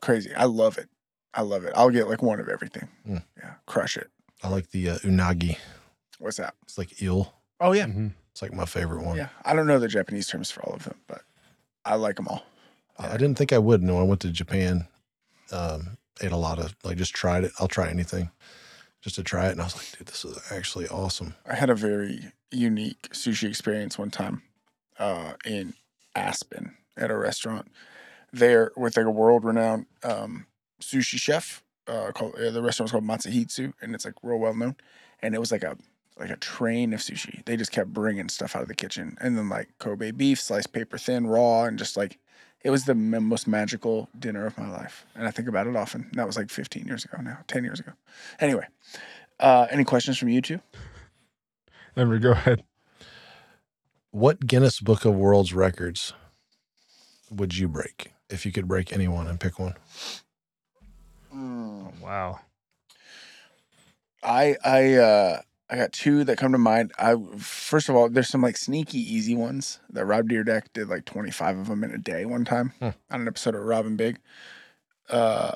[0.01, 0.34] crazy.
[0.34, 0.89] I love it.
[1.34, 1.74] I love it.
[1.76, 2.88] I'll get like one of everything.
[3.08, 3.24] Mm.
[3.38, 4.10] Yeah, crush it.
[4.43, 5.58] I like the uh, unagi.
[6.20, 6.54] What's that?
[6.64, 7.34] It's like eel.
[7.60, 8.14] Oh yeah, Mhm.
[8.32, 9.16] It's like my favorite one.
[9.18, 9.30] yeah.
[9.45, 11.22] I don't know the Japanese terms for all of them, but
[11.86, 12.43] I like them all.
[12.97, 13.82] I I didn't think I would.
[13.84, 14.88] No, I went to Japan.
[15.54, 17.51] Um, ate a lot of like just tried it.
[17.60, 18.32] I'll try anything
[19.01, 21.36] just to try it, and I was like, dude, this is actually awesome.
[21.45, 24.43] I had a very unique sushi experience one time
[24.99, 25.74] uh, in
[26.16, 27.68] Aspen at a restaurant
[28.32, 30.47] there with like a world renowned um,
[30.82, 31.64] sushi chef.
[31.86, 34.76] Uh, called uh, the restaurant was called Matsuhisa, and it's like real well known.
[35.22, 35.78] And it was like a
[36.18, 37.43] like a train of sushi.
[37.45, 40.72] They just kept bringing stuff out of the kitchen, and then like Kobe beef, sliced
[40.72, 42.20] paper thin, raw, and just like
[42.64, 45.05] it was the most magical dinner of my life.
[45.16, 46.09] And I think about it often.
[46.14, 47.91] That was like 15 years ago now, 10 years ago.
[48.39, 48.66] Anyway,
[49.39, 50.59] uh, any questions from you two?
[51.95, 52.64] Emery, go ahead.
[54.11, 56.14] What Guinness Book of World's Records
[57.30, 59.76] would you break if you could break any one and pick one?
[61.34, 62.39] Oh, wow.
[64.22, 65.41] I I uh
[65.74, 66.91] I got two that come to mind.
[66.99, 71.03] I first of all, there's some like sneaky easy ones that Rob Dyrdek did like
[71.05, 72.89] 25 of them in a day one time Hmm.
[73.09, 74.19] on an episode of Rob & Big.
[75.09, 75.53] Uh,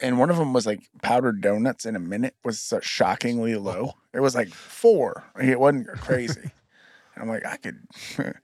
[0.00, 3.94] and one of them was like powdered donuts in a minute was so shockingly low.
[4.14, 5.24] It was like four.
[5.34, 6.40] Like, It wasn't crazy.
[7.16, 7.80] and I'm like, I could.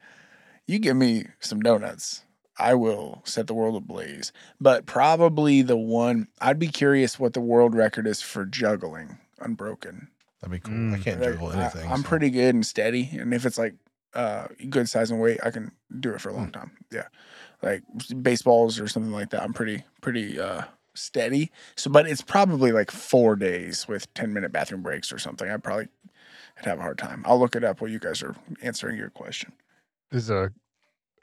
[0.66, 2.24] you give me some donuts.
[2.58, 4.32] I will set the world ablaze.
[4.60, 10.08] But probably the one I'd be curious what the world record is for juggling unbroken.
[10.44, 10.74] That'd be cool.
[10.94, 11.02] I Mm.
[11.02, 11.90] can't Like, juggle I- anything.
[11.90, 12.08] I'm so.
[12.08, 13.74] pretty good and steady, and if it's like
[14.14, 16.38] uh good size and weight, I can do it for a Hmm.
[16.38, 16.70] long time.
[16.92, 17.08] Yeah,
[17.62, 17.82] like
[18.22, 19.42] baseballs or something like that.
[19.42, 20.62] I'm pretty pretty uh
[20.94, 21.50] steady.
[21.76, 25.50] So, but it's probably like four days with ten minute bathroom breaks or something.
[25.50, 25.88] I probably
[26.58, 27.24] I'd have a hard time.
[27.26, 29.52] I'll look it up while you guys are answering your question.
[30.12, 30.52] This is a.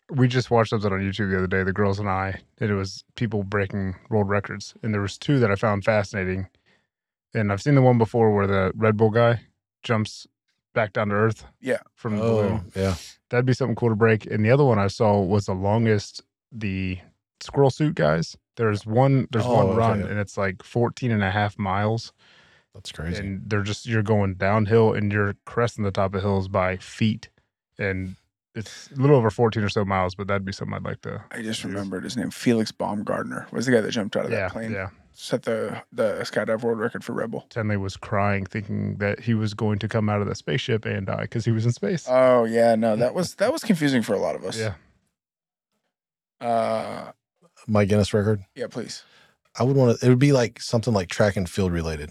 [0.09, 2.73] We just watched something on YouTube the other day, the girls and I, and it
[2.75, 6.49] was people breaking world records, and there was two that I found fascinating.
[7.33, 9.41] And I've seen the one before where the Red Bull guy
[9.83, 10.27] jumps
[10.73, 11.45] back down to earth.
[11.59, 11.79] Yeah.
[11.95, 12.71] From the Oh, balloon.
[12.75, 12.95] yeah.
[13.29, 14.25] That'd be something cool to break.
[14.25, 16.99] And the other one I saw was the longest the
[17.39, 18.37] squirrel suit guys.
[18.57, 22.11] There's one there's Oh, one run and it's like 14 and a half miles.
[22.73, 23.19] That's crazy.
[23.21, 27.29] And they're just you're going downhill and you're cresting the top of hills by feet.
[27.79, 28.15] And
[28.53, 31.23] it's a little over 14 or so miles, but that'd be something I'd like to
[31.31, 34.39] I just remembered his name, Felix Baumgartner, was the guy that jumped out of Yeah,
[34.41, 34.89] that plane, yeah.
[35.13, 37.45] Set the the skydive world record for Red Bull.
[37.49, 41.05] Tenley was crying, thinking that he was going to come out of the spaceship and
[41.05, 42.05] die because he was in space.
[42.09, 44.57] Oh yeah, no, that was that was confusing for a lot of us.
[44.57, 44.73] yeah.
[46.39, 47.11] Uh,
[47.67, 48.41] My Guinness record.
[48.55, 49.03] yeah, please.
[49.59, 50.05] I would want to.
[50.05, 52.09] It would be like something like track and field related.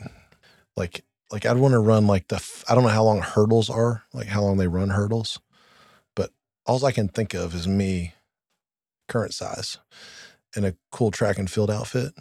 [0.77, 2.45] Like like I'd want to run like the.
[2.69, 4.05] I don't know how long hurdles are.
[4.13, 5.41] Like how long they run hurdles,
[6.15, 6.31] but
[6.67, 8.15] all I can think of is me,
[9.09, 9.79] current size,
[10.55, 12.13] in a cool track and field outfit,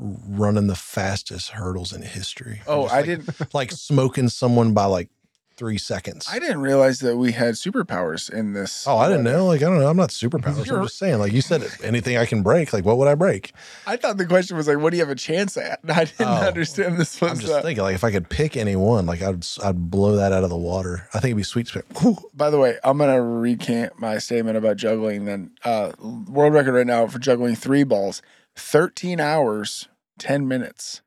[0.00, 2.62] running the fastest hurdles in history.
[2.66, 3.54] Oh, Just I like, didn't.
[3.54, 5.08] like smoking someone by like
[5.56, 6.26] three seconds.
[6.32, 8.86] I didn't realize that we had superpowers in this.
[8.88, 9.44] Oh, I didn't know.
[9.44, 9.88] Like I don't know.
[9.88, 10.64] I'm not superpowers.
[10.64, 11.18] You're- I'm just saying.
[11.18, 12.72] Like you said, anything I can break.
[12.72, 13.52] Like what would I break?
[13.86, 15.80] I thought the question was like, what do you have a chance at?
[15.88, 16.46] I didn't Oh.
[16.46, 17.30] understand this was.
[17.32, 20.16] I'm just uh, thinking, like, if I could pick any one, like, I'd I'd blow
[20.16, 21.06] that out of the water.
[21.12, 21.66] I think it'd be sweet.
[21.66, 21.84] to.
[22.32, 25.26] By the way, I'm gonna recant my statement about juggling.
[25.26, 28.22] Then, uh, world record right now for juggling three balls,
[28.56, 29.88] 13 hours,
[30.20, 31.00] 10 minutes.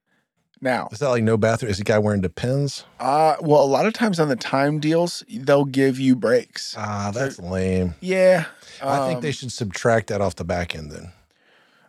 [0.59, 1.70] Now, Is that like no bathroom?
[1.72, 2.86] Is the guy wearing Depends?
[2.99, 6.74] uh, well, a lot of times on the time deals, they'll give you breaks.
[6.78, 7.95] Ah, that's lame.
[7.99, 8.45] Yeah,
[8.82, 11.11] I think um, they should subtract that off the back end then.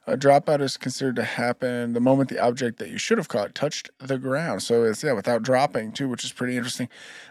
[0.07, 3.55] A dropout is considered to happen the moment the object that you should have caught
[3.55, 4.63] touched the ground.
[4.63, 6.89] So it's yeah, without dropping too, which is pretty interesting.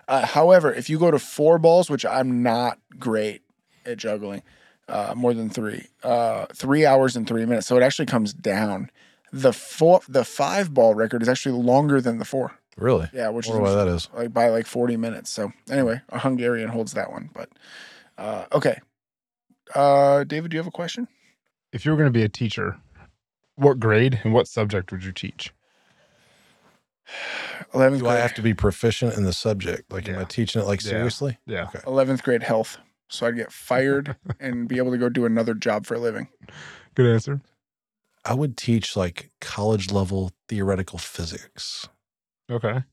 [0.08, 3.42] Uh, however, if you go to four balls, which I'm not great
[3.86, 4.42] at juggling,
[4.88, 7.68] uh, more than three, uh, three hours and three minutes.
[7.68, 8.90] So it actually comes down.
[9.34, 12.52] The four, the five ball record is actually longer than the four.
[12.78, 13.10] Really?
[13.12, 14.08] Yeah, which is why that is.
[14.16, 15.32] like by like 40 minutes.
[15.32, 17.32] So anyway, a Hungarian holds that one.
[17.34, 17.50] But
[18.18, 18.80] uh, okay,
[19.74, 21.08] uh, David, do you have a question?
[21.72, 22.78] If you were going to be a teacher,
[23.56, 25.52] what grade and what subject would you teach?
[27.74, 29.92] 11th Do I have to be proficient in the subject?
[29.92, 30.90] Like, am I teaching it like Yeah.
[30.92, 31.40] seriously?
[31.48, 31.64] Yeah.
[31.64, 31.80] Okay.
[31.80, 32.78] 11th grade health.
[33.10, 36.28] So I'd get fired and be able to go do another job for a living.
[36.96, 37.42] Good answer.
[38.26, 41.88] I would teach like college level theoretical physics
[42.50, 42.84] Okay.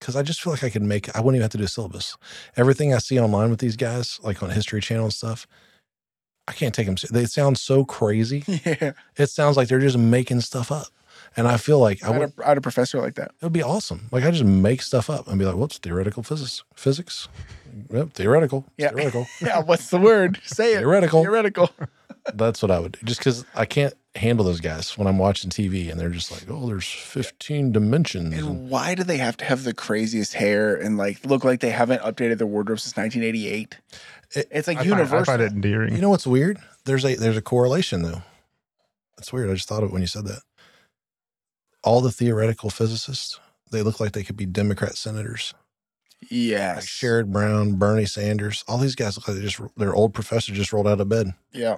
[0.00, 1.14] because I just feel like I could make.
[1.14, 2.16] I wouldn't even have to do a syllabus.
[2.56, 5.46] Everything I see online with these guys, like on History Channel and stuff,
[6.48, 6.96] I can't take them.
[7.10, 8.44] They sound so crazy.
[8.64, 8.92] yeah.
[9.16, 10.88] It sounds like they're just making stuff up.
[11.36, 13.32] And I feel like I I had, would, a, I had a professor like that.
[13.40, 14.08] it would be awesome.
[14.12, 17.28] Like I just make stuff up and be like, whoops, theoretical physics, physics.
[17.90, 18.66] Yep, theoretical.
[18.78, 18.88] Yeah.
[18.90, 19.26] Theoretical.
[19.40, 19.60] Yeah.
[19.62, 20.38] What's the word?
[20.44, 20.78] Say it.
[20.78, 21.22] Theoretical.
[21.22, 21.70] Theoretical.
[22.32, 23.00] That's what I would do.
[23.04, 26.44] Just because I can't handle those guys when I'm watching TV and they're just like,
[26.48, 28.32] oh, there's 15 dimensions.
[28.32, 31.60] And And why do they have to have the craziest hair and like look like
[31.60, 33.76] they haven't updated their wardrobe since 1988?
[34.36, 35.24] It- it's like I find, I universal.
[35.24, 35.94] find it endearing.
[35.94, 36.58] you know what's weird?
[36.86, 38.22] There's a there's a correlation though.
[39.16, 39.50] That's weird.
[39.50, 40.40] I just thought of it when you said that.
[41.82, 43.38] All the theoretical physicists,
[43.70, 45.52] they look like they could be Democrat senators.
[46.30, 46.76] yes.
[46.76, 50.52] Like Sherrod Brown, Bernie Sanders, all these guys look like they just their old professor
[50.52, 51.34] just rolled out of bed.
[51.52, 51.76] Yeah.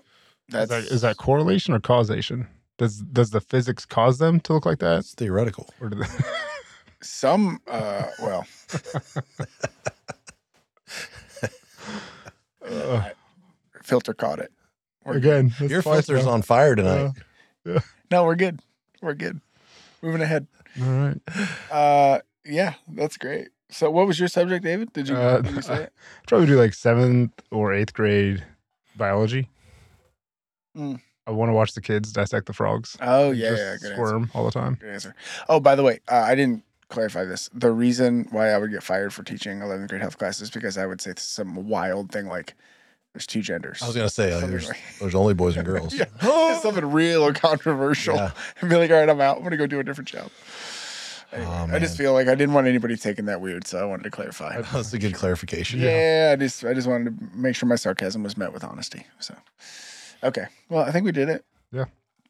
[0.53, 2.47] Is, That's that correlation or causation?
[2.79, 4.95] Does does the physics cause them to look like that?
[4.97, 5.69] That's theoretical.
[5.81, 6.07] Or do they,
[7.03, 7.61] some.
[7.67, 8.47] Uh, well,
[12.69, 13.11] Uh,
[13.83, 14.51] filter caught it.
[15.05, 16.33] We're again, that's Your filter's now.
[16.33, 17.13] on fire tonight.
[18.11, 18.61] No, we're good.
[19.01, 19.41] We're good.
[20.03, 20.47] Moving ahead.
[20.81, 21.21] All right.
[21.71, 23.49] Uh, yeah, that's great.
[23.71, 24.93] So, what was your subject, David?
[24.93, 25.93] Did you, Uh, did you say it?
[26.27, 28.45] Probably do like seventh or eighth grade
[28.97, 29.49] biology.
[30.77, 31.01] Mm.
[31.27, 32.97] I want to watch the kids dissect the frogs.
[33.01, 33.95] Oh yeah, Just yeah, good answer.
[33.95, 34.75] squirm all the time.
[34.81, 35.15] Good answer.
[35.49, 37.51] Oh, by the way, uh, I didn't clarify this.
[37.53, 40.79] The reason why I would get fired for teaching 11th grade health class is because
[40.79, 42.55] I would say some wild thing like
[43.13, 43.83] there's two genders.
[43.83, 45.95] I was gonna say like, there's like- there's only boys and girls.
[45.95, 46.05] yeah,
[46.61, 48.31] something real or controversial, Yeah.
[48.61, 49.39] and be like, all right, I'm out.
[49.39, 50.31] I'm gonna go do a different job.
[51.33, 53.85] Anyway, Oh, I just feel like I didn't want anybody taking that weird, so I
[53.85, 54.61] wanted to clarify.
[54.63, 55.81] That's a good clarification.
[55.81, 59.07] Yeah, I just I just wanted to make sure my sarcasm was met with honesty.
[59.19, 59.35] So,
[60.23, 60.47] Okay.
[60.69, 61.45] Well, I think we did it.
[61.73, 61.87] Yeah.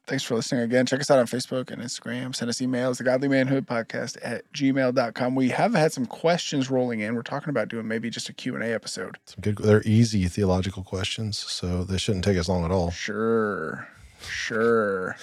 [0.07, 0.85] Thanks for listening again.
[0.85, 2.33] Check us out on Facebook and Instagram.
[2.33, 5.35] Send us emails, the Godly Manhood Podcast at gmail.com.
[5.35, 7.13] We have had some questions rolling in.
[7.13, 9.17] We're talking about doing maybe just a Q&A episode.
[9.25, 9.57] Some good.
[9.57, 12.89] They're easy theological questions, so they shouldn't take us long at all.
[12.89, 13.85] Sure.
[14.21, 15.17] Sure.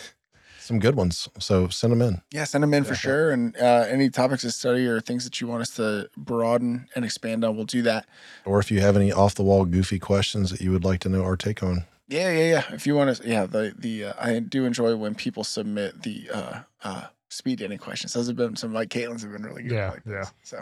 [0.58, 1.28] Some good ones.
[1.38, 2.20] So send them in.
[2.30, 3.30] Yeah, send them in for sure.
[3.32, 7.04] And uh, any topics to study or things that you want us to broaden and
[7.04, 8.06] expand on, we'll do that.
[8.46, 11.08] Or if you have any off the wall goofy questions that you would like to
[11.08, 11.84] know our take on.
[12.08, 12.64] Yeah, yeah, yeah.
[12.74, 16.28] If you want to, yeah, the the uh, I do enjoy when people submit the
[16.32, 18.12] uh, uh, speed dating questions.
[18.12, 19.72] Those have been some like Caitlin's have been really good.
[19.72, 20.24] Yeah, like yeah.
[20.42, 20.60] So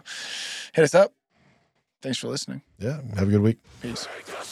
[0.73, 1.13] hit us up.
[2.01, 2.63] Thanks for listening.
[2.79, 3.59] Yeah, have a good week.
[3.81, 4.07] Peace.
[4.07, 4.43] Break the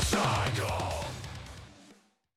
[0.00, 0.77] cycle.